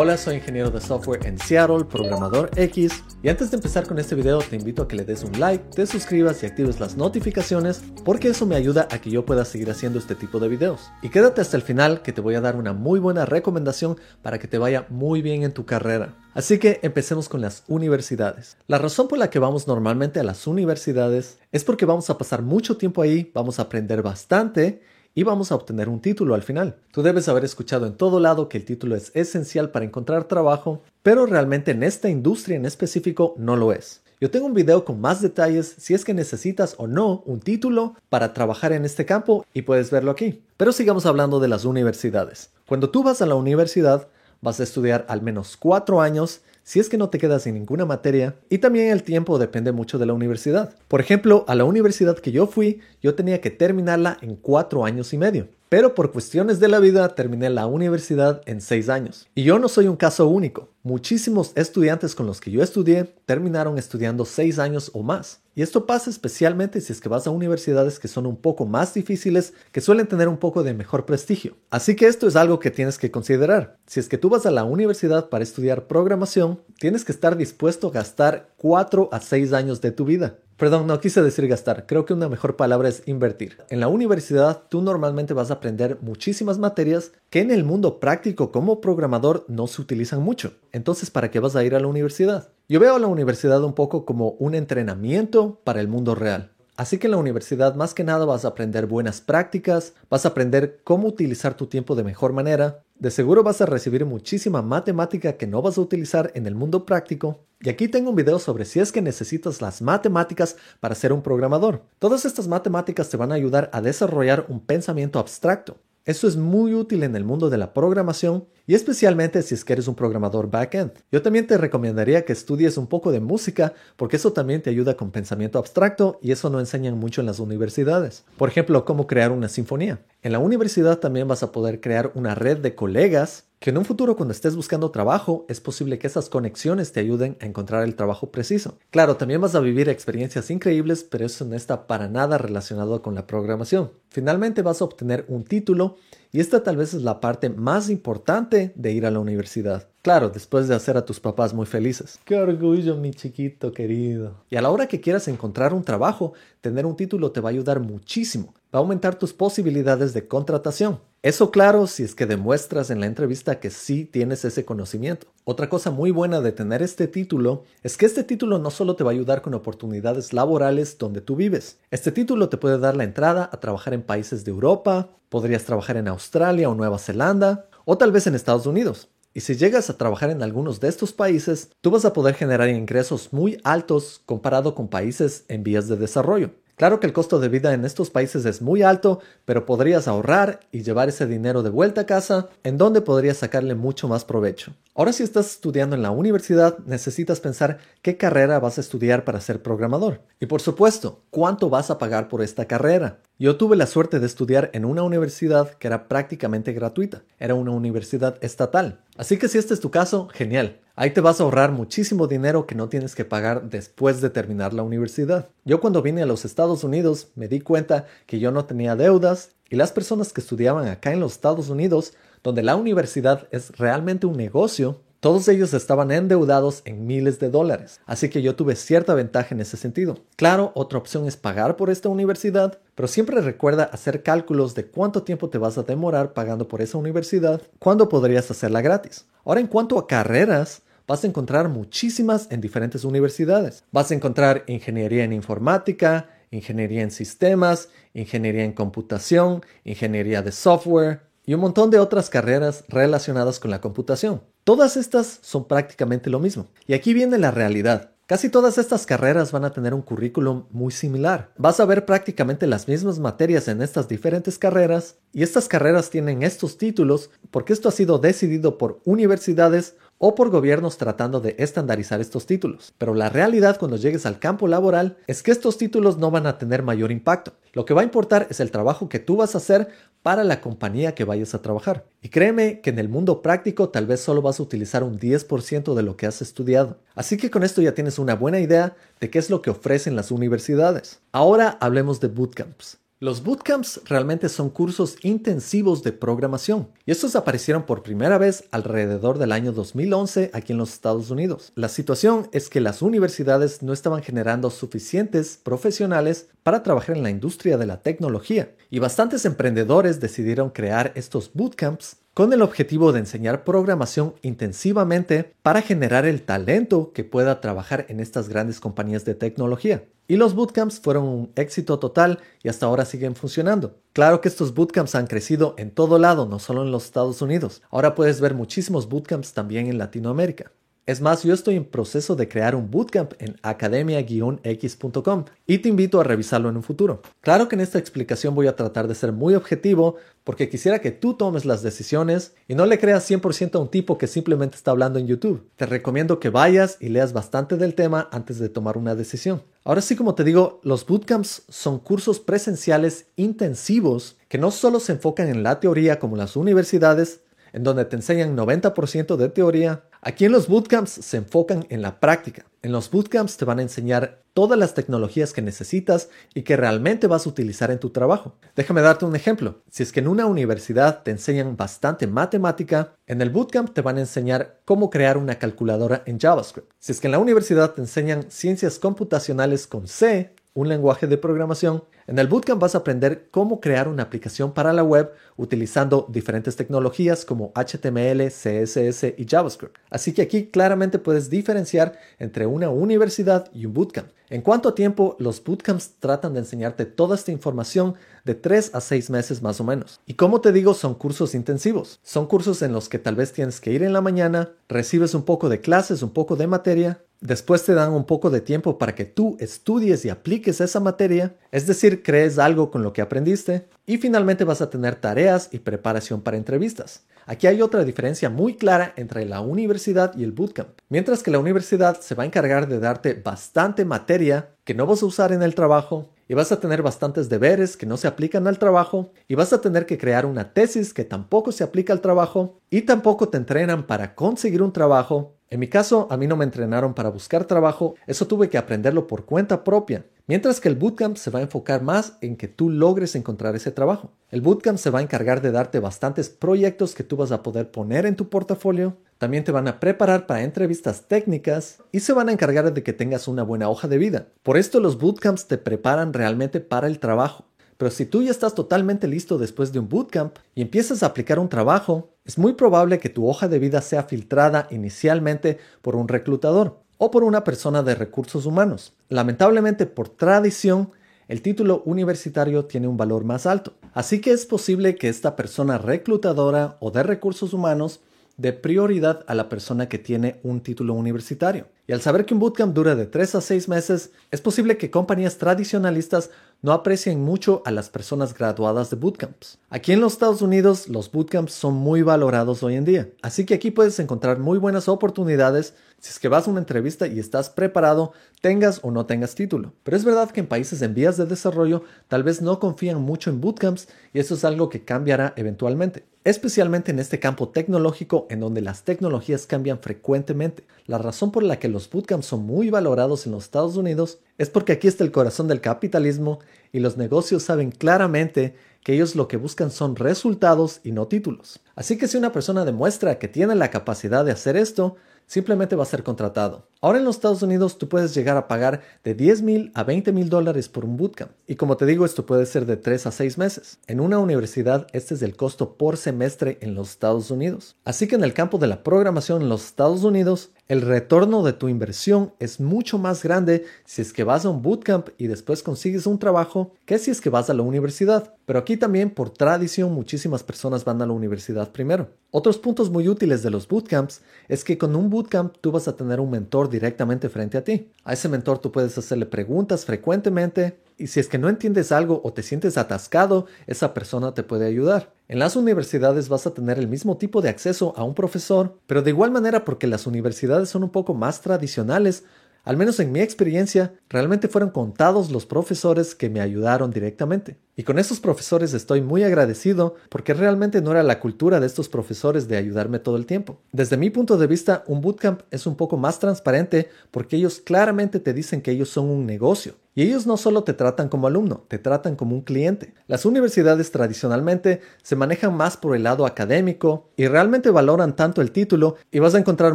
Hola, 0.01 0.17
soy 0.17 0.37
ingeniero 0.37 0.71
de 0.71 0.81
software 0.81 1.27
en 1.27 1.41
Seattle, 1.41 1.85
programador 1.85 2.51
X, 2.55 3.03
y 3.21 3.31
antes 3.31 3.51
de 3.51 3.57
empezar 3.57 3.85
con 3.85 3.99
este 3.99 4.15
video 4.15 4.39
te 4.39 4.55
invito 4.55 4.83
a 4.83 4.87
que 4.87 4.95
le 4.95 5.05
des 5.05 5.25
un 5.25 5.41
like, 5.41 5.75
te 5.75 5.89
suscribas 5.89 6.41
y 6.41 6.47
actives 6.47 6.79
las 6.79 6.97
notificaciones 6.97 7.83
porque 8.05 8.29
eso 8.29 8.47
me 8.47 8.55
ayuda 8.55 8.87
a 8.93 9.01
que 9.01 9.11
yo 9.11 9.27
pueda 9.27 9.45
seguir 9.45 9.69
haciendo 9.73 9.99
este 9.99 10.15
tipo 10.15 10.39
de 10.39 10.47
videos. 10.47 10.89
Y 11.03 11.09
quédate 11.09 11.41
hasta 11.41 11.57
el 11.57 11.65
final 11.65 12.01
que 12.03 12.13
te 12.13 12.21
voy 12.21 12.37
a 12.37 12.41
dar 12.41 12.55
una 12.55 12.73
muy 12.73 13.01
buena 13.01 13.27
recomendación 13.27 13.97
para 14.23 14.39
que 14.39 14.47
te 14.47 14.59
vaya 14.59 14.87
muy 14.89 15.21
bien 15.21 15.43
en 15.43 15.51
tu 15.51 15.67
carrera. 15.67 16.15
Así 16.33 16.61
que 16.61 16.79
empecemos 16.85 17.29
con 17.29 17.41
las 17.41 17.65
universidades. 17.67 18.57
La 18.69 18.79
razón 18.79 19.09
por 19.09 19.19
la 19.19 19.31
que 19.31 19.41
vamos 19.41 19.67
normalmente 19.67 20.21
a 20.21 20.23
las 20.23 20.47
universidades 20.47 21.41
es 21.51 21.65
porque 21.65 21.87
vamos 21.87 22.09
a 22.09 22.19
pasar 22.19 22.43
mucho 22.43 22.77
tiempo 22.77 23.03
ahí, 23.03 23.33
vamos 23.35 23.59
a 23.59 23.63
aprender 23.63 24.03
bastante 24.03 24.81
y 25.15 25.23
vamos 25.23 25.51
a 25.51 25.55
obtener 25.55 25.89
un 25.89 26.01
título 26.01 26.35
al 26.35 26.43
final. 26.43 26.77
Tú 26.93 27.03
debes 27.03 27.29
haber 27.29 27.45
escuchado 27.45 27.87
en 27.87 27.97
todo 27.97 28.21
lado 28.21 28.49
que 28.49 28.59
el 28.59 28.65
título 28.65 28.97
es 28.97 29.11
esencial 29.15 29.71
para 29.71 29.85
encontrar 29.85 30.25
trabajo, 30.25 30.83
pero 31.03 31.27
realmente 31.27 31.73
en 31.73 31.83
esta 31.83 32.09
industria 32.09 32.57
en 32.57 32.67
específico 32.67 33.35
no 33.37 33.57
lo 33.57 33.73
es. 33.73 34.03
Yo 34.21 34.31
tengo 34.33 34.47
un 34.47 34.55
video 34.55 34.85
con 34.85 35.01
más 35.01 35.23
detalles 35.23 35.77
si 35.79 35.95
es 35.95 36.05
que 36.05 36.13
necesitas 36.13 36.75
o 36.79 36.89
no 36.89 37.23
un 37.25 37.39
título 37.39 37.95
para 38.09 38.33
trabajar 38.33 38.73
en 38.73 38.85
este 38.85 39.07
campo 39.07 39.47
y 39.55 39.63
puedes 39.63 39.93
verlo 39.93 40.11
aquí. 40.11 40.43
Pero 40.57 40.73
sigamos 40.73 41.07
hablando 41.07 41.39
de 41.39 41.47
las 41.47 41.65
universidades. 41.65 42.51
Cuando 42.67 42.91
tú 42.91 43.05
vas 43.05 43.23
a 43.23 43.27
la 43.27 43.37
universidad, 43.37 44.09
vas 44.41 44.59
a 44.59 44.65
estudiar 44.65 45.07
al 45.09 45.23
menos 45.23 45.57
cuatro 45.57 46.01
años 46.01 46.41
si 46.69 46.81
es 46.81 46.91
que 46.91 46.99
no 46.99 47.09
te 47.09 47.17
quedas 47.17 47.45
sin 47.45 47.55
ninguna 47.55 47.87
materia 47.87 48.37
y 48.51 48.59
también 48.59 48.91
el 48.91 49.03
tiempo 49.03 49.39
depende 49.39 49.73
mucho 49.73 49.97
de 49.97 50.05
la 50.05 50.13
universidad. 50.13 50.75
Por 50.87 51.01
ejemplo, 51.01 51.47
a 51.49 51.55
la 51.55 51.65
universidad 51.65 52.19
que 52.19 52.31
yo 52.31 52.47
fui, 52.47 52.81
yo 53.01 53.15
tenía 53.15 53.41
que 53.41 53.49
terminarla 53.49 54.19
en 54.21 54.37
cuatro 54.37 54.85
años 54.85 55.15
y 55.15 55.17
medio. 55.17 55.49
Pero 55.69 55.95
por 55.95 56.13
cuestiones 56.13 56.61
de 56.61 56.69
la 56.69 56.79
vida 56.79 57.15
terminé 57.15 57.51
la 57.51 57.67
universidad 57.67 58.41
en 58.47 58.63
seis 58.63 58.89
años. 58.89 59.27
Y 59.35 59.43
yo 59.43 59.59
no 59.59 59.69
soy 59.69 59.87
un 59.87 59.97
caso 59.97 60.27
único. 60.27 60.71
Muchísimos 60.83 61.53
estudiantes 61.57 62.15
con 62.15 62.27
los 62.27 62.41
que 62.41 62.51
yo 62.51 62.63
estudié 62.63 63.05
terminaron 63.27 63.77
estudiando 63.77 64.25
seis 64.25 64.59
años 64.59 64.91
o 64.95 65.03
más. 65.03 65.41
Y 65.55 65.61
esto 65.61 65.85
pasa 65.85 66.09
especialmente 66.09 66.81
si 66.81 66.93
es 66.93 67.03
que 67.03 67.11
vas 67.11 67.27
a 67.27 67.31
universidades 67.31 67.99
que 67.99 68.09
son 68.09 68.25
un 68.27 68.37
poco 68.37 68.65
más 68.65 68.95
difíciles, 68.95 69.53
que 69.71 69.83
suelen 69.83 70.07
tener 70.07 70.29
un 70.29 70.39
poco 70.39 70.63
de 70.63 70.73
mejor 70.73 71.05
prestigio. 71.05 71.57
Así 71.69 71.97
que 71.97 72.07
esto 72.07 72.27
es 72.27 72.37
algo 72.37 72.61
que 72.61 72.71
tienes 72.71 72.97
que 72.97 73.11
considerar. 73.11 73.77
Si 73.87 74.01
es 74.01 74.09
que 74.09 74.17
tú 74.17 74.31
vas 74.31 74.47
a 74.47 74.51
la 74.51 74.65
universidad 74.65 75.29
para 75.29 75.45
estudiar 75.45 75.87
programación, 75.87 76.63
tienes 76.79 77.05
que 77.05 77.13
estar 77.13 77.37
dispuesto 77.37 77.89
a 77.89 77.91
gastar 77.93 78.49
cuatro 78.57 79.11
a 79.13 79.21
seis 79.21 79.53
años 79.53 79.83
de 79.83 79.91
tu 79.91 80.07
vida. 80.07 80.39
Perdón, 80.59 80.89
no 80.89 80.99
quise 80.99 81.23
decir 81.23 81.47
gastar, 81.47 81.87
creo 81.87 82.05
que 82.05 82.15
una 82.15 82.29
mejor 82.29 82.57
palabra 82.57 82.89
es 82.89 83.05
invertir. 83.07 83.59
En 83.71 83.79
la 83.79 83.87
universidad 83.87 84.65
tú 84.69 84.83
normalmente 84.83 85.33
vas 85.33 85.53
a 85.53 85.55
aprender 85.55 85.99
muchísimas 86.01 86.59
materias 86.59 87.13
que 87.31 87.39
en 87.39 87.53
el 87.53 87.63
mundo 87.63 88.01
práctico 88.01 88.51
como 88.51 88.81
programador 88.81 89.45
no 89.47 89.69
se 89.69 89.81
utilizan 89.81 90.21
mucho. 90.21 90.55
Entonces, 90.73 91.13
¿para 91.13 91.31
qué 91.31 91.39
vas 91.39 91.55
a 91.55 91.63
ir 91.63 91.77
a 91.77 91.81
la 91.81 91.87
universidad? 91.87 92.49
Yo 92.69 92.81
veo 92.81 92.97
a 92.97 92.99
la 92.99 93.07
universidad 93.07 93.63
un 93.63 93.73
poco 93.73 94.05
como 94.05 94.31
un 94.41 94.57
entrenamiento 94.57 95.61
para 95.63 95.81
el 95.81 95.87
mundo 95.87 96.17
real. 96.17 96.51
Así 96.79 96.99
que 96.99 97.07
en 97.07 97.13
la 97.13 97.19
universidad 97.19 97.77
más 97.77 97.95
que 97.95 98.03
nada 98.03 98.25
vas 98.25 98.45
a 98.45 98.49
aprender 98.49 98.87
buenas 98.87 99.21
prácticas, 99.21 99.95
vas 100.11 100.25
a 100.25 100.31
aprender 100.31 100.81
cómo 100.83 101.07
utilizar 101.07 101.55
tu 101.55 101.67
tiempo 101.67 101.95
de 101.95 102.03
mejor 102.03 102.33
manera, 102.33 102.83
de 102.99 103.11
seguro 103.11 103.43
vas 103.43 103.61
a 103.61 103.67
recibir 103.67 104.05
muchísima 104.05 104.61
matemática 104.61 105.37
que 105.37 105.47
no 105.47 105.63
vas 105.63 105.79
a 105.79 105.81
utilizar 105.81 106.33
en 106.35 106.47
el 106.47 106.55
mundo 106.55 106.85
práctico. 106.85 107.45
Y 107.61 107.69
aquí 107.69 107.89
tengo 107.89 108.11
un 108.11 108.17
video 108.17 108.39
sobre 108.39 108.65
si 108.65 108.81
es 108.81 108.93
que 108.93 109.03
necesitas 109.03 109.61
las 109.61 109.83
matemáticas 109.83 110.57
para 110.81 110.95
ser 110.95 111.13
un 111.13 111.23
programador. 111.23 111.83
Todas 111.99 112.25
estas 112.25 112.49
matemáticas 112.49 113.09
te 113.09 113.17
van 113.17 113.31
a 113.33 113.37
ayudar 113.37 113.71
a 113.73 113.81
desarrollar 113.81 114.47
un 114.49 114.61
pensamiento 114.61 115.19
abstracto. 115.19 115.77
Eso 116.09 116.27
es 116.27 116.39
muy 116.39 116.73
útil 116.73 117.03
en 117.03 117.15
el 117.17 117.25
mundo 117.27 117.51
de 117.51 117.59
la 117.59 117.75
programación 117.75 118.47
y 118.67 118.75
especialmente 118.75 119.43
si 119.43 119.55
es 119.55 119.63
que 119.63 119.75
eres 119.75 119.89
un 119.89 119.95
programador 119.95 120.51
backend. 120.51 120.93
Yo 121.13 121.21
también 121.21 121.47
te 121.47 121.59
recomendaría 121.59 122.25
que 122.25 122.33
estudies 122.33 122.79
un 122.79 122.87
poco 122.87 123.13
de 123.13 123.21
música 123.21 123.75
porque 123.97 124.17
eso 124.17 124.33
también 124.33 124.63
te 124.63 124.71
ayuda 124.71 124.97
con 124.97 125.11
pensamiento 125.11 125.59
abstracto 125.59 126.19
y 126.23 126.33
eso 126.33 126.49
no 126.49 126.61
enseñan 126.61 126.99
mucho 126.99 127.21
en 127.21 127.27
las 127.27 127.41
universidades. 127.41 128.25
Por 128.39 128.49
ejemplo, 128.49 128.87
cómo 128.87 129.07
crear 129.07 129.33
una 129.33 129.51
sinfonía. 129.51 130.01
En 130.23 130.33
la 130.33 130.39
universidad 130.39 130.99
también 130.99 131.29
vas 131.29 131.43
a 131.43 131.53
poder 131.53 131.79
crear 131.83 132.11
una 132.15 132.35
red 132.35 132.57
de 132.57 132.75
colegas 132.75 133.48
que 133.59 133.71
en 133.71 133.79
un 133.79 133.85
futuro 133.85 134.17
cuando 134.17 134.33
estés 134.33 134.55
buscando 134.55 134.91
trabajo 134.91 135.45
es 135.49 135.61
posible 135.61 135.99
que 135.99 136.07
esas 136.07 136.29
conexiones 136.29 136.93
te 136.93 137.01
ayuden 137.01 137.37
a 137.41 137.47
encontrar 137.47 137.83
el 137.83 137.97
trabajo 137.97 138.31
preciso. 138.31 138.79
Claro, 138.91 139.17
también 139.17 139.41
vas 139.41 139.55
a 139.55 139.61
vivir 139.61 139.89
experiencias 139.89 140.51
increíbles, 140.51 141.03
pero 141.03 141.27
eso 141.27 141.45
no 141.45 141.57
está 141.57 141.87
para 141.87 142.09
nada 142.09 142.39
relacionado 142.39 143.03
con 143.03 143.15
la 143.15 143.27
programación. 143.27 143.91
Finalmente 144.11 144.63
vas 144.63 144.81
a 144.81 144.85
obtener 144.85 145.25
un 145.29 145.45
título 145.45 145.97
y 146.31 146.41
esta 146.41 146.63
tal 146.63 146.77
vez 146.77 146.95
es 146.95 147.03
la 147.03 147.21
parte 147.21 147.49
más 147.49 147.91
importante 147.91 148.73
de 148.77 148.93
ir 148.93 149.07
a 149.07 149.11
la 149.11 149.19
universidad. 149.19 149.89
Claro, 150.03 150.31
después 150.31 150.69
de 150.69 150.75
hacer 150.75 150.97
a 150.97 151.05
tus 151.05 151.19
papás 151.21 151.53
muy 151.53 151.67
felices. 151.67 152.19
Qué 152.25 152.37
orgullo, 152.37 152.97
mi 152.97 153.13
chiquito 153.13 153.73
querido. 153.73 154.37
Y 154.49 154.57
a 154.57 154.63
la 154.63 154.71
hora 154.71 154.87
que 154.87 155.01
quieras 155.01 155.27
encontrar 155.29 155.75
un 155.75 155.83
trabajo, 155.83 156.33
tener 156.61 156.87
un 156.87 156.97
título 156.97 157.33
te 157.33 157.41
va 157.41 157.49
a 157.49 157.53
ayudar 157.53 157.81
muchísimo. 157.81 158.55
Va 158.75 158.79
a 158.79 158.83
aumentar 158.83 159.17
tus 159.17 159.33
posibilidades 159.33 160.15
de 160.15 160.29
contratación. 160.29 161.01
Eso 161.23 161.51
claro 161.51 161.89
si 161.89 162.05
es 162.05 162.15
que 162.15 162.27
demuestras 162.27 162.91
en 162.91 163.01
la 163.01 163.07
entrevista 163.07 163.59
que 163.59 163.71
sí 163.71 164.05
tienes 164.05 164.45
ese 164.45 164.65
conocimiento. 164.65 165.27
Otra 165.43 165.69
cosa 165.69 165.91
muy 165.91 166.13
buena 166.13 166.41
de 166.41 166.53
tener 166.53 166.81
este 166.81 167.09
título 167.09 167.65
es 167.83 167.97
que 167.97 168.07
este 168.07 168.23
título 168.23 168.61
no 168.61 168.71
solo 168.71 168.95
te 168.95 169.03
va 169.03 169.11
a 169.11 169.15
ayudar 169.15 169.43
con 169.43 169.53
oportunidades 169.55 170.33
laborales 170.33 170.97
donde 170.97 171.21
tú 171.21 171.35
vives. 171.35 171.81
Este 171.91 172.13
título 172.13 172.49
te 172.49 172.57
puede 172.57 172.79
dar 172.79 172.97
la 172.97 173.03
entrada 173.03 173.51
a 173.53 173.59
trabajar 173.59 173.95
en 173.95 174.03
países 174.03 174.45
de 174.45 174.53
Europa, 174.53 175.11
podrías 175.29 175.65
trabajar 175.65 175.97
en 175.97 176.07
Australia 176.07 176.71
o 176.71 176.77
Nueva 176.77 177.01
Zelanda, 177.01 177.69
o 177.85 177.99
tal 177.99 178.13
vez 178.13 178.29
en 178.29 178.37
Estados 178.37 178.67
Unidos. 178.67 179.09
Y 179.35 179.41
si 179.41 179.57
llegas 179.57 179.91
a 179.91 179.99
trabajar 179.99 180.31
en 180.31 180.45
algunos 180.45 180.79
de 180.79 180.87
estos 180.87 181.13
países, 181.13 181.71
tú 181.81 181.91
vas 181.91 182.05
a 182.05 182.13
poder 182.13 182.37
generar 182.37 182.69
ingresos 182.69 183.33
muy 183.33 183.61
altos 183.65 184.23
comparado 184.25 184.77
con 184.77 184.87
países 184.87 185.45
en 185.49 185.65
vías 185.65 185.89
de 185.89 185.97
desarrollo. 185.97 186.53
Claro 186.79 187.01
que 187.01 187.09
el 187.09 187.13
costo 187.13 187.41
de 187.41 187.49
vida 187.49 187.75
en 187.75 187.85
estos 187.85 188.09
países 188.09 188.45
es 188.45 188.63
muy 188.63 188.83
alto, 188.83 189.19
pero 189.45 189.67
podrías 189.67 190.07
ahorrar 190.07 190.61
y 190.71 190.85
llevar 190.85 191.09
ese 191.09 191.27
dinero 191.27 191.65
de 191.65 191.71
vuelta 191.71 192.03
a 192.03 192.07
casa, 192.07 192.51
en 192.63 192.79
donde 192.79 193.01
podrías 193.01 193.39
sacarle 193.39 193.75
mucho 193.75 194.07
más 194.07 194.25
provecho. 194.25 194.73
Ahora 194.95 195.13
si 195.13 195.25
estás 195.25 195.51
estudiando 195.51 195.97
en 195.97 196.03
la 196.03 196.13
universidad, 196.13 196.79
necesitas 196.87 197.41
pensar 197.41 197.79
qué 198.01 198.17
carrera 198.17 198.61
vas 198.61 198.79
a 198.79 198.81
estudiar 198.81 199.25
para 199.25 199.41
ser 199.41 199.61
programador. 199.61 200.23
Y 200.39 200.47
por 200.47 200.61
supuesto, 200.61 201.25
cuánto 201.31 201.69
vas 201.69 201.91
a 201.91 201.99
pagar 201.99 202.29
por 202.29 202.43
esta 202.43 202.67
carrera. 202.67 203.19
Yo 203.41 203.57
tuve 203.57 203.77
la 203.77 203.87
suerte 203.87 204.19
de 204.19 204.27
estudiar 204.27 204.69
en 204.73 204.85
una 204.85 205.05
universidad 205.05 205.71
que 205.75 205.87
era 205.87 206.09
prácticamente 206.09 206.73
gratuita. 206.73 207.23
Era 207.39 207.55
una 207.55 207.71
universidad 207.71 208.37
estatal. 208.41 208.99
Así 209.17 209.39
que 209.39 209.47
si 209.47 209.59
este 209.59 209.75
es 209.75 209.81
tu 209.81 209.93
caso, 209.93 210.27
genial. 210.33 210.81
Ahí 210.97 211.13
te 211.13 211.21
vas 211.21 211.39
a 211.39 211.45
ahorrar 211.45 211.71
muchísimo 211.71 212.27
dinero 212.27 212.67
que 212.67 212.75
no 212.75 212.89
tienes 212.89 213.15
que 213.15 213.25
pagar 213.25 213.71
después 213.71 214.21
de 214.21 214.31
terminar 214.31 214.75
la 214.75 214.83
universidad. 214.83 215.51
Yo 215.65 215.81
cuando 215.81 216.03
vine 216.03 216.23
a 216.23 216.27
los 216.27 216.45
Estados 216.45 216.83
Unidos 216.83 217.29
me 217.37 217.47
di 217.47 217.61
cuenta 217.61 218.07
que 218.27 218.41
yo 218.41 218.51
no 218.51 218.65
tenía 218.65 218.97
deudas 218.97 219.53
y 219.71 219.77
las 219.77 219.93
personas 219.93 220.33
que 220.33 220.41
estudiaban 220.41 220.89
acá 220.89 221.13
en 221.13 221.21
los 221.21 221.35
Estados 221.35 221.69
Unidos, 221.69 222.15
donde 222.43 222.65
la 222.65 222.75
universidad 222.75 223.47
es 223.53 223.71
realmente 223.79 224.27
un 224.27 224.37
negocio, 224.37 225.01
todos 225.21 225.49
ellos 225.49 225.75
estaban 225.75 226.13
endeudados 226.13 226.83
en 226.85 227.07
miles 227.07 227.41
de 227.41 227.51
dólares, 227.51 228.01
así 228.07 228.29
que 228.29 228.41
yo 228.41 228.55
tuve 228.55 228.77
cierta 228.77 229.15
ventaja 229.15 229.55
en 229.55 229.61
ese 229.61 229.77
sentido. 229.77 230.19
Claro, 230.37 230.71
otra 230.77 230.99
opción 230.99 231.27
es 231.27 231.37
pagar 231.37 231.77
por 231.77 231.91
esta 231.91 232.09
universidad, 232.09 232.79
pero 232.95 233.09
siempre 233.09 233.41
recuerda 233.41 233.85
hacer 233.85 234.23
cálculos 234.23 234.77
de 234.77 234.87
cuánto 234.87 235.25
tiempo 235.25 235.51
te 235.51 235.59
vas 235.59 235.77
a 235.77 235.83
demorar 235.83 236.35
pagando 236.35 236.69
por 236.69 236.83
esa 236.83 236.99
universidad, 236.99 237.61
cuándo 237.81 238.09
podrías 238.09 238.49
hacerla 238.51 238.81
gratis. 238.81 239.27
Ahora, 239.45 239.61
en 239.61 239.67
cuanto 239.67 239.99
a 239.99 240.07
carreras, 240.07 240.83
vas 241.09 241.25
a 241.25 241.27
encontrar 241.27 241.69
muchísimas 241.69 242.47
en 242.53 242.61
diferentes 242.61 243.05
universidades. 243.05 243.83
Vas 243.91 244.13
a 244.13 244.15
encontrar 244.15 244.63
ingeniería 244.69 245.25
en 245.25 245.33
informática, 245.33 246.29
ingeniería 246.53 247.03
en 247.03 247.11
sistemas, 247.11 247.89
ingeniería 248.15 248.65
en 248.65 248.73
computación, 248.73 249.63
ingeniería 249.85 250.43
de 250.43 250.53
software 250.53 251.23
y 251.45 251.55
un 251.55 251.61
montón 251.61 251.91
de 251.91 251.99
otras 251.99 252.29
carreras 252.29 252.85
relacionadas 252.89 253.59
con 253.59 253.71
la 253.71 253.81
computación. 253.81 254.43
Todas 254.65 254.97
estas 254.97 255.39
son 255.43 255.67
prácticamente 255.67 256.31
lo 256.31 256.41
mismo. 256.41 256.67
Y 256.87 256.95
aquí 256.95 257.15
viene 257.15 257.39
la 257.39 257.51
realidad. 257.51 258.13
Casi 258.29 258.51
todas 258.51 258.77
estas 258.77 259.07
carreras 259.07 259.53
van 259.53 259.65
a 259.65 259.73
tener 259.73 259.95
un 259.95 260.03
currículum 260.03 260.65
muy 260.71 260.93
similar. 260.93 261.51
Vas 261.57 261.81
a 261.81 261.87
ver 261.87 262.05
prácticamente 262.05 262.67
las 262.67 262.87
mismas 262.87 263.19
materias 263.19 263.69
en 263.69 263.81
estas 263.81 264.07
diferentes 264.07 264.59
carreras 264.59 265.17
y 265.33 265.43
estas 265.43 265.67
carreras 265.67 266.11
tienen 266.11 266.43
estos 266.43 266.77
títulos 266.77 267.31
porque 267.51 267.73
esto 267.73 267.89
ha 267.89 267.93
sido 267.93 268.19
decidido 268.19 268.77
por 268.77 269.01
universidades 269.07 269.97
o 270.19 270.35
por 270.35 270.51
gobiernos 270.51 270.99
tratando 270.99 271.41
de 271.41 271.57
estandarizar 271.59 272.21
estos 272.21 272.45
títulos. 272.45 272.93
Pero 272.99 273.15
la 273.15 273.31
realidad 273.31 273.79
cuando 273.79 273.97
llegues 273.97 274.27
al 274.27 274.39
campo 274.39 274.69
laboral 274.69 275.17
es 275.27 275.43
que 275.43 275.51
estos 275.51 275.79
títulos 275.79 276.19
no 276.19 276.31
van 276.31 276.47
a 276.47 276.59
tener 276.59 276.83
mayor 276.83 277.11
impacto. 277.11 277.55
Lo 277.73 277.87
que 277.87 277.95
va 277.95 278.03
a 278.03 278.05
importar 278.05 278.47
es 278.51 278.61
el 278.61 278.71
trabajo 278.71 279.09
que 279.09 279.21
tú 279.21 279.37
vas 279.37 279.55
a 279.55 279.59
hacer 279.59 279.89
para 280.29 280.45
la 280.45 280.61
compañía 280.61 281.15
que 281.15 281.25
vayas 281.25 281.55
a 281.55 281.63
trabajar. 281.63 282.05
Y 282.21 282.29
créeme 282.29 282.83
que 282.83 282.91
en 282.91 282.99
el 282.99 283.09
mundo 283.09 283.41
práctico 283.41 283.89
tal 283.89 284.05
vez 284.05 284.21
solo 284.21 284.43
vas 284.43 284.61
a 284.61 284.63
utilizar 284.63 285.03
un 285.03 285.19
10% 285.19 285.95
de 285.95 286.03
lo 286.03 286.19
que 286.19 286.27
has 286.27 286.43
estudiado. 286.43 286.99
Así 287.15 287.39
que 287.39 287.51
con 287.51 287.63
esto 287.63 287.81
ya 287.81 287.95
tienes 287.95 288.19
una 288.19 288.35
buena 288.35 288.61
idea 288.61 288.95
de 289.21 289.31
qué 289.31 289.39
es 289.39 289.49
lo 289.49 289.63
que 289.63 289.71
ofrecen 289.71 290.17
las 290.17 290.31
universidades. 290.31 291.23
Ahora 291.33 291.79
hablemos 291.81 292.21
de 292.21 292.29
bootcamps. 292.29 292.99
Los 293.21 293.43
bootcamps 293.43 294.03
realmente 294.05 294.49
son 294.49 294.71
cursos 294.71 295.17
intensivos 295.23 296.05
de 296.05 296.13
programación 296.13 296.91
y 297.05 297.11
estos 297.11 297.35
aparecieron 297.35 297.83
por 297.83 298.05
primera 298.05 298.39
vez 298.39 298.69
alrededor 298.71 299.39
del 299.39 299.51
año 299.51 299.73
2011 299.73 300.53
aquí 300.55 300.71
en 300.71 300.79
los 300.79 300.93
Estados 300.93 301.29
Unidos. 301.33 301.73
La 301.75 301.89
situación 301.89 302.49
es 302.53 302.69
que 302.69 302.81
las 302.81 303.03
universidades 303.03 303.83
no 303.83 303.93
estaban 303.93 304.23
generando 304.23 304.71
suficientes 304.71 305.59
profesionales 305.61 306.47
para 306.63 306.85
trabajar 306.85 307.17
en 307.17 307.25
la 307.25 307.31
industria 307.31 307.77
de 307.77 307.87
la 307.87 308.03
tecnología 308.03 308.77
y 308.89 309.01
bastantes 309.01 309.45
emprendedores 309.45 310.21
decidieron 310.21 310.71
crear 310.71 311.11
estos 311.17 311.51
bootcamps 311.53 312.18
con 312.39 312.53
el 312.53 312.63
objetivo 312.63 313.11
de 313.11 313.19
enseñar 313.19 313.65
programación 313.65 314.37
intensivamente 314.43 315.57
para 315.61 315.83
generar 315.83 316.25
el 316.25 316.43
talento 316.43 317.13
que 317.13 317.25
pueda 317.25 317.61
trabajar 317.61 318.07
en 318.11 318.21
estas 318.21 318.49
grandes 318.49 318.79
compañías 318.79 319.25
de 319.25 319.35
tecnología. 319.35 320.05
Y 320.29 320.37
los 320.37 320.55
bootcamps 320.55 321.01
fueron 321.01 321.25
un 321.25 321.53
éxito 321.57 321.99
total 321.99 322.39
y 322.63 322.69
hasta 322.69 322.87
ahora 322.87 323.07
siguen 323.07 323.35
funcionando. 323.35 323.99
Claro 324.13 324.41
que 324.41 324.47
estos 324.47 324.73
bootcamps 324.73 325.17
han 325.17 325.27
crecido 325.27 325.75
en 325.79 325.91
todo 325.91 326.21
lado, 326.21 326.47
no 326.47 326.61
solo 326.61 326.85
en 326.85 326.93
los 326.93 327.07
Estados 327.07 327.43
Unidos. 327.43 327.83
Ahora 327.91 328.15
puedes 328.15 328.41
ver 328.41 328.55
muchísimos 328.55 329.09
bootcamps 329.09 329.53
también 329.53 329.89
en 329.89 329.99
Latinoamérica. 329.99 330.71
Es 331.09 331.23
más, 331.23 331.43
yo 331.43 331.55
estoy 331.55 331.77
en 331.77 331.87
proceso 331.87 332.37
de 332.37 332.49
crear 332.49 332.75
un 332.75 332.91
bootcamp 332.91 333.33
en 333.39 333.57
academia-x.com 333.63 335.47
y 335.67 335.79
te 335.79 335.89
invito 335.89 336.21
a 336.21 336.23
revisarlo 336.23 336.69
en 336.69 336.77
un 336.77 336.83
futuro. 336.83 337.23
Claro 337.41 337.67
que 337.67 337.77
en 337.77 337.81
esta 337.81 337.99
explicación 337.99 338.55
voy 338.55 338.67
a 338.67 338.77
tratar 338.77 339.09
de 339.09 339.15
ser 339.15 339.33
muy 339.33 339.55
objetivo 339.55 340.17
porque 340.45 340.69
quisiera 340.69 340.99
que 340.99 341.11
tú 341.11 341.33
tomes 341.33 341.65
las 341.65 341.83
decisiones 341.83 342.53
y 342.69 342.75
no 342.75 342.85
le 342.85 342.99
creas 342.99 343.27
100% 343.31 343.77
a 343.77 343.79
un 343.79 343.89
tipo 343.89 344.19
que 344.19 344.27
simplemente 344.27 344.77
está 344.77 344.91
hablando 344.91 345.19
en 345.19 345.27
YouTube. 345.27 345.67
Te 345.77 345.87
recomiendo 345.87 346.41
que 346.41 346.51
vayas 346.51 346.99
y 347.01 347.09
leas 347.09 347.33
bastante 347.33 347.79
del 347.79 347.95
tema 347.95 348.29
antes 348.31 348.59
de 348.59 348.69
tomar 348.69 348.99
una 348.99 349.15
decisión. 349.15 349.63
Ahora 349.85 350.03
sí, 350.03 350.15
como 350.15 350.35
te 350.35 350.45
digo, 350.45 350.79
los 350.83 351.07
bootcamps 351.07 351.63
son 351.71 352.01
cursos 352.01 352.39
presenciales 352.39 353.29
intensivos 353.37 354.37
que 354.49 354.59
no 354.59 354.71
solo 354.71 355.01
se 355.01 355.13
enfocan 355.13 355.49
en 355.49 355.63
la 355.63 355.81
teoría 355.81 356.19
como 356.19 356.37
las 356.37 356.55
universidades, 356.55 357.41
en 357.73 357.83
donde 357.83 358.05
te 358.05 358.17
enseñan 358.17 358.55
90% 358.57 359.37
de 359.37 359.49
teoría. 359.49 360.05
Aquí 360.29 360.45
en 360.45 360.53
los 360.53 360.69
bootcamps 360.69 361.11
se 361.11 361.39
enfocan 361.39 361.87
en 361.89 362.03
la 362.03 362.21
práctica. 362.21 362.67
En 362.83 362.93
los 362.93 363.11
bootcamps 363.11 363.57
te 363.57 363.65
van 363.65 363.79
a 363.79 363.83
enseñar 363.83 364.43
todas 364.53 364.79
las 364.79 364.93
tecnologías 364.93 365.55
que 365.55 365.63
necesitas 365.63 366.29
y 366.53 366.65
que 366.65 366.77
realmente 366.77 367.27
vas 367.27 367.47
a 367.47 367.49
utilizar 367.49 367.91
en 367.91 367.99
tu 367.99 368.11
trabajo. 368.11 368.55
Déjame 368.77 369.01
darte 369.01 369.25
un 369.25 369.35
ejemplo. 369.35 369.81
Si 369.91 370.03
es 370.03 370.13
que 370.13 370.21
en 370.21 370.29
una 370.29 370.45
universidad 370.45 371.23
te 371.23 371.31
enseñan 371.31 371.79
bastante 371.79 372.27
matemática, 372.27 373.15
en 373.27 373.41
el 373.41 373.49
bootcamp 373.49 373.95
te 373.95 374.03
van 374.03 374.19
a 374.19 374.21
enseñar 374.21 374.81
cómo 374.85 375.09
crear 375.09 375.39
una 375.39 375.59
calculadora 375.59 376.25
en 376.27 376.39
JavaScript. 376.39 376.93
Si 376.99 377.13
es 377.13 377.23
que 377.23 377.29
en 377.29 377.33
la 377.33 377.39
universidad 377.39 377.95
te 377.95 378.03
enseñan 378.03 378.51
ciencias 378.51 378.99
computacionales 378.99 379.87
con 379.87 380.09
C, 380.09 380.55
un 380.79 380.89
lenguaje 380.89 381.27
de 381.27 381.39
programación, 381.39 382.05
en 382.29 382.39
el 382.39 382.47
bootcamp 382.47 382.81
vas 382.81 382.95
a 382.95 382.99
aprender 382.99 383.49
cómo 383.51 383.81
crear 383.81 384.07
una 384.07 384.23
aplicación 384.23 384.73
para 384.73 384.93
la 384.93 385.03
web 385.03 385.33
utilizando 385.57 386.25
diferentes 386.29 386.77
tecnologías 386.77 387.45
como 387.45 387.73
HTML, 387.75 388.47
CSS 388.47 389.35
y 389.37 389.45
JavaScript. 389.45 389.97
Así 390.09 390.33
que 390.33 390.43
aquí 390.43 390.67
claramente 390.67 391.19
puedes 391.19 391.51
diferenciar 391.51 392.17
entre 392.39 392.67
una 392.67 392.91
universidad 392.91 393.69
y 393.75 393.87
un 393.87 393.95
bootcamp. 393.95 394.29
En 394.51 394.63
cuanto 394.63 394.89
a 394.89 394.95
tiempo, 394.95 395.35
los 395.41 395.63
bootcamps 395.65 396.13
tratan 396.21 396.55
de 396.55 396.61
enseñarte 396.61 397.07
toda 397.07 397.35
esta 397.35 397.51
información 397.51 398.15
de 398.45 398.55
3 398.55 398.95
a 398.95 399.01
6 399.01 399.31
meses 399.31 399.61
más 399.61 399.81
o 399.81 399.85
menos. 399.85 400.21
Y 400.27 400.35
como 400.35 400.61
te 400.61 400.71
digo, 400.71 400.95
son 400.95 401.17
cursos 401.17 401.57
intensivos. 401.57 402.21
Son 402.23 402.47
cursos 402.47 402.83
en 402.83 402.93
los 402.93 403.09
que 403.09 403.19
tal 403.19 403.35
vez 403.35 403.53
tienes 403.53 403.81
que 403.81 403.91
ir 403.91 404.05
en 404.05 404.13
la 404.13 404.21
mañana, 404.21 404.71
recibes 404.89 405.35
un 405.35 405.43
poco 405.43 405.69
de 405.69 405.81
clases, 405.81 406.23
un 406.23 406.31
poco 406.31 406.55
de 406.55 406.69
materia, 406.69 407.21
Después 407.41 407.85
te 407.85 407.95
dan 407.95 408.13
un 408.13 408.25
poco 408.25 408.51
de 408.51 408.61
tiempo 408.61 408.99
para 408.99 409.15
que 409.15 409.25
tú 409.25 409.57
estudies 409.61 410.25
y 410.25 410.29
apliques 410.29 410.81
esa 410.81 410.99
materia, 410.99 411.57
es 411.71 411.87
decir, 411.87 412.25
crees 412.25 412.59
algo 412.59 412.91
con 412.91 413.03
lo 413.03 413.13
que 413.13 413.23
aprendiste, 413.23 413.89
y 414.07 414.19
finalmente 414.19 414.65
vas 414.65 414.81
a 414.81 414.91
tener 414.91 415.15
tareas 415.15 415.69
y 415.71 415.79
preparación 415.79 416.41
para 416.41 416.57
entrevistas. 416.57 417.23
Aquí 417.47 417.67
hay 417.67 417.81
otra 417.81 418.05
diferencia 418.05 418.51
muy 418.51 418.75
clara 418.75 419.15
entre 419.17 419.45
la 419.45 419.61
universidad 419.61 420.37
y 420.37 420.45
el 420.45 420.53
bootcamp. 420.53 420.99
Mientras 421.09 421.43
que 421.43 421.51
la 421.51 421.61
universidad 421.61 422.21
se 422.21 422.35
va 422.35 422.43
a 422.43 422.47
encargar 422.47 422.89
de 422.89 422.99
darte 422.99 423.35
bastante 423.35 424.05
materia 424.05 424.71
que 424.85 424.95
no 424.95 425.07
vas 425.07 425.23
a 425.23 425.27
usar 425.27 425.53
en 425.53 425.63
el 425.63 425.75
trabajo, 425.75 426.31
y 426.49 426.55
vas 426.55 426.73
a 426.73 426.81
tener 426.81 427.03
bastantes 427.03 427.49
deberes 427.49 427.97
que 427.97 428.07
no 428.07 428.17
se 428.17 428.27
aplican 428.27 428.67
al 428.67 428.79
trabajo, 428.79 429.33
y 429.47 429.55
vas 429.55 429.73
a 429.73 429.81
tener 429.81 430.07
que 430.07 430.19
crear 430.19 430.45
una 430.45 430.73
tesis 430.73 431.15
que 431.15 431.25
tampoco 431.25 431.73
se 431.73 431.85
aplica 431.85 432.13
al 432.13 432.21
trabajo, 432.21 432.81
y 432.91 433.03
tampoco 433.03 433.49
te 433.49 433.59
entrenan 433.59 434.07
para 434.07 434.35
conseguir 434.35 434.83
un 434.83 434.93
trabajo, 434.93 435.58
en 435.71 435.81
mi 435.81 435.89
caso, 435.89 436.27
a 436.31 436.37
mí 436.39 436.47
no 436.47 436.57
me 436.57 436.65
entrenaron 436.65 437.13
para 437.13 437.29
buscar 437.29 437.65
trabajo, 437.67 438.15
eso 438.27 438.47
tuve 438.47 438.71
que 438.71 438.79
aprenderlo 438.79 439.27
por 439.27 439.45
cuenta 439.45 439.85
propia. 439.85 440.25
Mientras 440.47 440.81
que 440.81 440.89
el 440.89 440.97
bootcamp 440.97 441.37
se 441.37 441.51
va 441.51 441.59
a 441.59 441.63
enfocar 441.63 442.03
más 442.03 442.39
en 442.41 442.57
que 442.57 442.69
tú 442.69 442.89
logres 442.89 443.35
encontrar 443.35 443.77
ese 443.77 443.91
trabajo. 443.91 444.33
El 444.51 444.63
bootcamp 444.63 444.97
se 444.97 445.11
va 445.11 445.19
a 445.19 445.23
encargar 445.23 445.61
de 445.61 445.71
darte 445.71 446.01
bastantes 446.01 446.49
proyectos 446.49 447.15
que 447.15 447.23
tú 447.23 447.37
vas 447.37 447.53
a 447.53 447.63
poder 447.63 447.91
poner 447.91 448.25
en 448.25 448.35
tu 448.35 448.49
portafolio. 448.49 449.19
También 449.37 449.65
te 449.65 449.73
van 449.73 449.89
a 449.89 450.01
preparar 450.01 450.47
para 450.47 450.63
entrevistas 450.63 451.29
técnicas 451.29 451.99
y 452.13 452.21
se 452.21 452.33
van 452.33 452.49
a 452.49 452.53
encargar 452.53 452.95
de 452.95 453.03
que 453.03 453.13
tengas 453.13 453.47
una 453.47 453.63
buena 453.63 453.91
hoja 453.91 454.09
de 454.09 454.17
vida. 454.17 454.47
Por 454.63 454.79
esto 454.79 455.01
los 455.01 455.19
bootcamps 455.19 455.67
te 455.67 455.77
preparan 455.77 456.33
realmente 456.33 456.81
para 456.81 457.09
el 457.09 457.19
trabajo. 457.19 457.67
Pero 457.99 458.13
si 458.13 458.27
tú 458.27 458.43
ya 458.43 458.53
estás 458.53 458.75
totalmente 458.75 459.27
listo 459.27 459.59
después 459.59 459.93
de 459.93 459.99
un 459.99 460.09
bootcamp 460.09 460.57
y 460.77 460.83
empiezas 460.83 461.23
a 461.23 461.27
aplicar 461.27 461.59
un 461.59 461.69
trabajo, 461.69 462.31
es 462.45 462.57
muy 462.57 462.75
probable 462.75 463.19
que 463.19 463.29
tu 463.29 463.49
hoja 463.49 463.67
de 463.67 463.81
vida 463.81 464.01
sea 464.01 464.23
filtrada 464.23 464.87
inicialmente 464.91 465.79
por 466.01 466.15
un 466.15 466.29
reclutador 466.29 467.01
o 467.19 467.33
por 467.33 467.43
una 467.43 467.65
persona 467.65 468.05
de 468.05 468.15
recursos 468.15 468.67
humanos. 468.67 469.15
Lamentablemente, 469.29 470.07
por 470.07 470.29
tradición, 470.29 471.11
el 471.49 471.61
título 471.61 472.03
universitario 472.05 472.85
tiene 472.85 473.09
un 473.09 473.17
valor 473.17 473.43
más 473.43 473.67
alto. 473.67 473.95
Así 474.15 474.41
que 474.41 474.53
es 474.53 474.65
posible 474.65 475.17
que 475.17 475.29
esta 475.29 475.57
persona 475.57 475.99
reclutadora 475.99 476.99
o 477.01 477.11
de 477.11 477.25
recursos 477.25 477.73
humanos 477.73 478.21
dé 478.57 478.73
prioridad 478.73 479.45
a 479.49 479.57
la 479.57 479.69
persona 479.69 480.09
que 480.09 480.19
tiene 480.19 480.61
un 480.63 480.83
título 480.83 481.15
universitario. 481.15 481.89
Y 482.09 482.15
al 482.15 482.23
saber 482.23 482.47
que 482.47 482.55
un 482.55 482.61
bootcamp 482.61 482.95
dura 482.95 483.15
de 483.15 483.27
3 483.27 483.57
a 483.57 483.61
6 483.61 483.87
meses, 483.87 484.31
es 484.51 484.63
posible 484.63 484.97
que 484.97 485.11
compañías 485.11 485.59
tradicionalistas 485.59 486.49
no 486.81 486.93
aprecien 486.93 487.45
mucho 487.45 487.83
a 487.85 487.91
las 487.91 488.09
personas 488.09 488.55
graduadas 488.55 489.11
de 489.11 489.17
bootcamps. 489.17 489.79
Aquí 489.91 490.13
en 490.13 490.21
los 490.21 490.33
Estados 490.33 490.63
Unidos 490.63 491.11
los 491.11 491.31
bootcamps 491.31 491.75
son 491.75 491.93
muy 491.93 492.23
valorados 492.23 492.83
hoy 492.83 492.95
en 492.95 493.05
día, 493.05 493.29
así 493.43 493.67
que 493.67 493.75
aquí 493.75 493.91
puedes 493.91 494.19
encontrar 494.21 494.59
muy 494.59 494.79
buenas 494.79 495.07
oportunidades 495.07 495.93
si 496.19 496.31
es 496.31 496.39
que 496.39 496.49
vas 496.49 496.67
a 496.67 496.71
una 496.71 496.81
entrevista 496.81 497.27
y 497.27 497.39
estás 497.39 497.69
preparado, 497.69 498.33
tengas 498.63 499.01
o 499.03 499.11
no 499.11 499.27
tengas 499.27 499.55
título. 499.55 499.93
Pero 500.03 500.17
es 500.17 500.25
verdad 500.25 500.51
que 500.51 500.61
en 500.61 500.67
países 500.67 501.03
en 501.03 501.15
vías 501.15 501.37
de 501.37 501.45
desarrollo 501.45 502.05
tal 502.27 502.43
vez 502.43 502.63
no 502.63 502.81
confían 502.81 503.21
mucho 503.21 503.51
en 503.51 503.61
bootcamps 503.61 504.09
y 504.33 504.39
eso 504.39 504.55
es 504.55 504.65
algo 504.65 504.89
que 504.89 505.05
cambiará 505.05 505.53
eventualmente 505.57 506.25
especialmente 506.49 507.11
en 507.11 507.19
este 507.19 507.39
campo 507.39 507.69
tecnológico 507.69 508.47
en 508.49 508.61
donde 508.61 508.81
las 508.81 509.03
tecnologías 509.03 509.67
cambian 509.67 509.99
frecuentemente. 509.99 510.85
La 511.07 511.19
razón 511.19 511.51
por 511.53 511.63
la 511.63 511.79
que 511.79 511.89
los 511.89 511.98
bootcamps 512.07 512.47
son 512.47 512.65
muy 512.65 512.91
valorados 512.91 513.47
en 513.47 513.53
los 513.53 513.65
Estados 513.65 513.97
Unidos 513.97 514.39
es 514.59 514.69
porque 514.71 514.93
aquí 514.93 515.09
está 515.09 515.25
el 515.25 515.33
corazón 515.33 515.69
del 515.69 515.81
capitalismo 515.81 516.59
y 516.93 517.01
los 517.01 517.17
negocios 517.17 517.63
saben 517.63 517.91
claramente 517.91 518.75
que 519.03 519.15
ellos 519.15 519.37
lo 519.37 519.49
que 519.49 519.57
buscan 519.57 519.91
son 519.91 520.17
resultados 520.17 521.01
y 521.03 521.13
no 521.13 521.29
títulos. 521.29 521.81
Así 521.95 522.19
que 522.19 522.29
si 522.29 522.37
una 522.37 522.53
persona 522.53 522.85
demuestra 522.85 523.39
que 523.39 523.49
tiene 523.49 523.75
la 523.75 523.91
capacidad 523.91 524.45
de 524.45 524.53
hacer 524.53 524.77
esto, 524.77 525.17
simplemente 525.49 525.97
va 525.97 526.03
a 526.03 526.07
ser 526.07 526.23
contratado. 526.23 526.87
Ahora 527.01 527.19
en 527.19 527.25
los 527.25 527.37
Estados 527.37 527.63
Unidos 527.63 527.99
tú 527.99 528.09
puedes 528.09 528.35
llegar 528.35 528.57
a 528.57 528.69
pagar 528.69 529.01
de 529.25 529.35
10 529.35 529.63
mil 529.63 529.93
a 529.95 530.05
20 530.05 530.33
mil 530.33 530.49
dólares 530.51 530.89
por 530.89 531.05
un 531.05 531.17
bootcamp. 531.17 531.53
Y 531.67 531.77
como 531.77 531.97
te 531.97 532.07
digo, 532.07 532.25
esto 532.25 532.45
puede 532.45 532.67
ser 532.67 532.87
de 532.87 532.97
3 532.97 533.27
a 533.27 533.33
6 533.33 533.59
meses. 533.59 533.99
En 534.07 534.21
una 534.21 534.39
universidad, 534.39 535.07
este 535.13 535.35
es 535.35 535.43
el 535.43 535.57
costo 535.57 535.97
por 535.97 536.17
semestre 536.17 536.79
en 536.83 536.95
los 536.95 537.11
Estados 537.11 537.51
Unidos. 537.51 537.97
Así 538.05 538.29
que 538.29 538.35
en 538.35 538.45
el 538.45 538.53
campo 538.53 538.79
de 538.79 538.89
la 538.89 539.03
programación 539.03 539.63
en 539.63 539.69
los 539.69 539.87
Estados 539.87 540.23
Unidos, 540.23 540.71
el 540.89 541.03
retorno 541.03 541.63
de 541.63 541.75
tu 541.75 541.89
inversión 541.91 542.55
es 542.61 542.81
mucho 542.81 543.19
más 543.19 543.43
grande 543.43 543.85
si 544.07 544.23
es 544.23 544.33
que 544.33 544.43
vas 544.43 544.65
a 544.65 544.71
un 544.71 544.81
bootcamp 544.81 545.29
y 545.37 545.47
después 545.47 545.83
consigues 545.83 546.27
un 546.27 546.39
trabajo 546.39 546.95
que 547.05 547.19
si 547.19 547.31
es 547.31 547.43
que 547.43 547.51
vas 547.51 547.69
a 547.69 547.75
la 547.75 547.83
universidad. 547.83 548.55
Pero 548.65 548.79
aquí 548.79 548.97
también 548.97 549.29
por 549.29 549.51
tradición 549.51 550.15
muchísimas 550.15 550.63
personas 550.63 551.05
van 551.05 551.21
a 551.21 551.27
la 551.27 551.35
universidad 551.35 551.93
primero. 551.93 552.31
Otros 552.51 552.79
puntos 552.79 553.11
muy 553.11 553.29
útiles 553.29 553.63
de 553.63 553.71
los 553.71 553.87
bootcamps 553.87 554.41
es 554.67 554.83
que 554.83 554.97
con 554.97 555.15
un 555.15 555.29
bootcamp 555.29 555.77
tú 555.83 555.93
vas 555.93 556.09
a 556.09 556.17
tener 556.17 556.41
un 556.41 556.51
mentor 556.51 556.89
directamente 556.89 557.51
frente 557.51 557.77
a 557.77 557.85
ti. 557.85 558.11
A 558.25 558.33
ese 558.33 558.49
mentor 558.49 558.79
tú 558.79 558.91
puedes 558.91 559.19
hacerle 559.19 559.45
preguntas 559.45 560.07
frecuentemente 560.07 560.97
y 561.19 561.27
si 561.27 561.39
es 561.39 561.49
que 561.49 561.59
no 561.59 561.69
entiendes 561.69 562.13
algo 562.13 562.41
o 562.43 562.55
te 562.55 562.63
sientes 562.63 562.97
atascado, 562.97 563.67
esa 563.87 564.15
persona 564.15 564.55
te 564.55 564.63
puede 564.63 564.87
ayudar. 564.87 565.38
En 565.51 565.59
las 565.59 565.77
universidades 565.77 566.51
vas 566.51 566.67
a 566.67 566.75
tener 566.75 566.99
el 566.99 567.09
mismo 567.09 567.39
tipo 567.39 567.63
de 567.63 567.71
acceso 567.71 568.13
a 568.19 568.23
un 568.23 568.35
profesor, 568.35 568.99
pero 569.07 569.23
de 569.23 569.31
igual 569.31 569.51
manera 569.51 569.83
porque 569.83 570.07
las 570.07 570.27
universidades 570.27 570.91
son 570.91 571.05
un 571.05 571.09
poco 571.09 571.33
más 571.33 571.63
tradicionales, 571.63 572.45
al 572.85 572.99
menos 572.99 573.19
en 573.19 573.33
mi 573.33 573.41
experiencia, 573.41 574.13
realmente 574.29 574.69
fueron 574.69 574.91
contados 574.91 575.51
los 575.51 575.65
profesores 575.65 576.35
que 576.35 576.51
me 576.51 576.61
ayudaron 576.61 577.11
directamente. 577.11 577.79
Y 577.97 578.03
con 578.03 578.19
esos 578.19 578.41
profesores 578.41 578.93
estoy 578.93 579.23
muy 579.23 579.43
agradecido 579.43 580.17
porque 580.29 580.53
realmente 580.53 581.01
no 581.01 581.13
era 581.13 581.23
la 581.23 581.41
cultura 581.41 581.81
de 581.81 581.87
estos 581.87 582.11
profesores 582.11 582.69
de 582.69 582.77
ayudarme 582.77 583.19
todo 583.19 583.39
el 583.39 583.47
tiempo. 583.47 583.81
Desde 583.91 584.19
mi 584.19 584.29
punto 584.29 584.59
de 584.59 584.67
vista, 584.67 585.03
un 585.07 585.23
bootcamp 585.23 585.63
es 585.71 585.87
un 585.87 585.97
poco 585.97 586.19
más 586.19 586.41
transparente 586.41 587.09
porque 587.31 587.57
ellos 587.57 587.81
claramente 587.81 588.39
te 588.39 588.53
dicen 588.53 588.83
que 588.83 588.91
ellos 588.91 589.09
son 589.09 589.31
un 589.31 589.47
negocio. 589.47 589.95
Y 590.19 590.23
ellos 590.23 590.49
no 590.49 590.57
solo 590.57 590.83
te 590.83 590.95
tratan 590.95 591.29
como 591.29 591.47
alumno, 591.47 591.85
te 591.87 591.97
tratan 591.97 592.35
como 592.35 592.57
un 592.57 592.63
cliente. 592.63 593.15
Las 593.29 593.47
universidades 593.47 594.11
tradicionalmente 594.11 595.01
se 595.23 595.37
manejan 595.37 595.77
más 595.77 595.97
por 595.97 596.17
el 596.17 596.25
lado 596.25 596.45
académico 596.45 597.31
y 597.37 597.47
realmente 597.47 597.91
valoran 597.91 598.35
tanto 598.35 598.61
el 598.61 598.73
título 598.73 599.15
y 599.31 599.39
vas 599.39 599.55
a 599.55 599.61
encontrar 599.61 599.95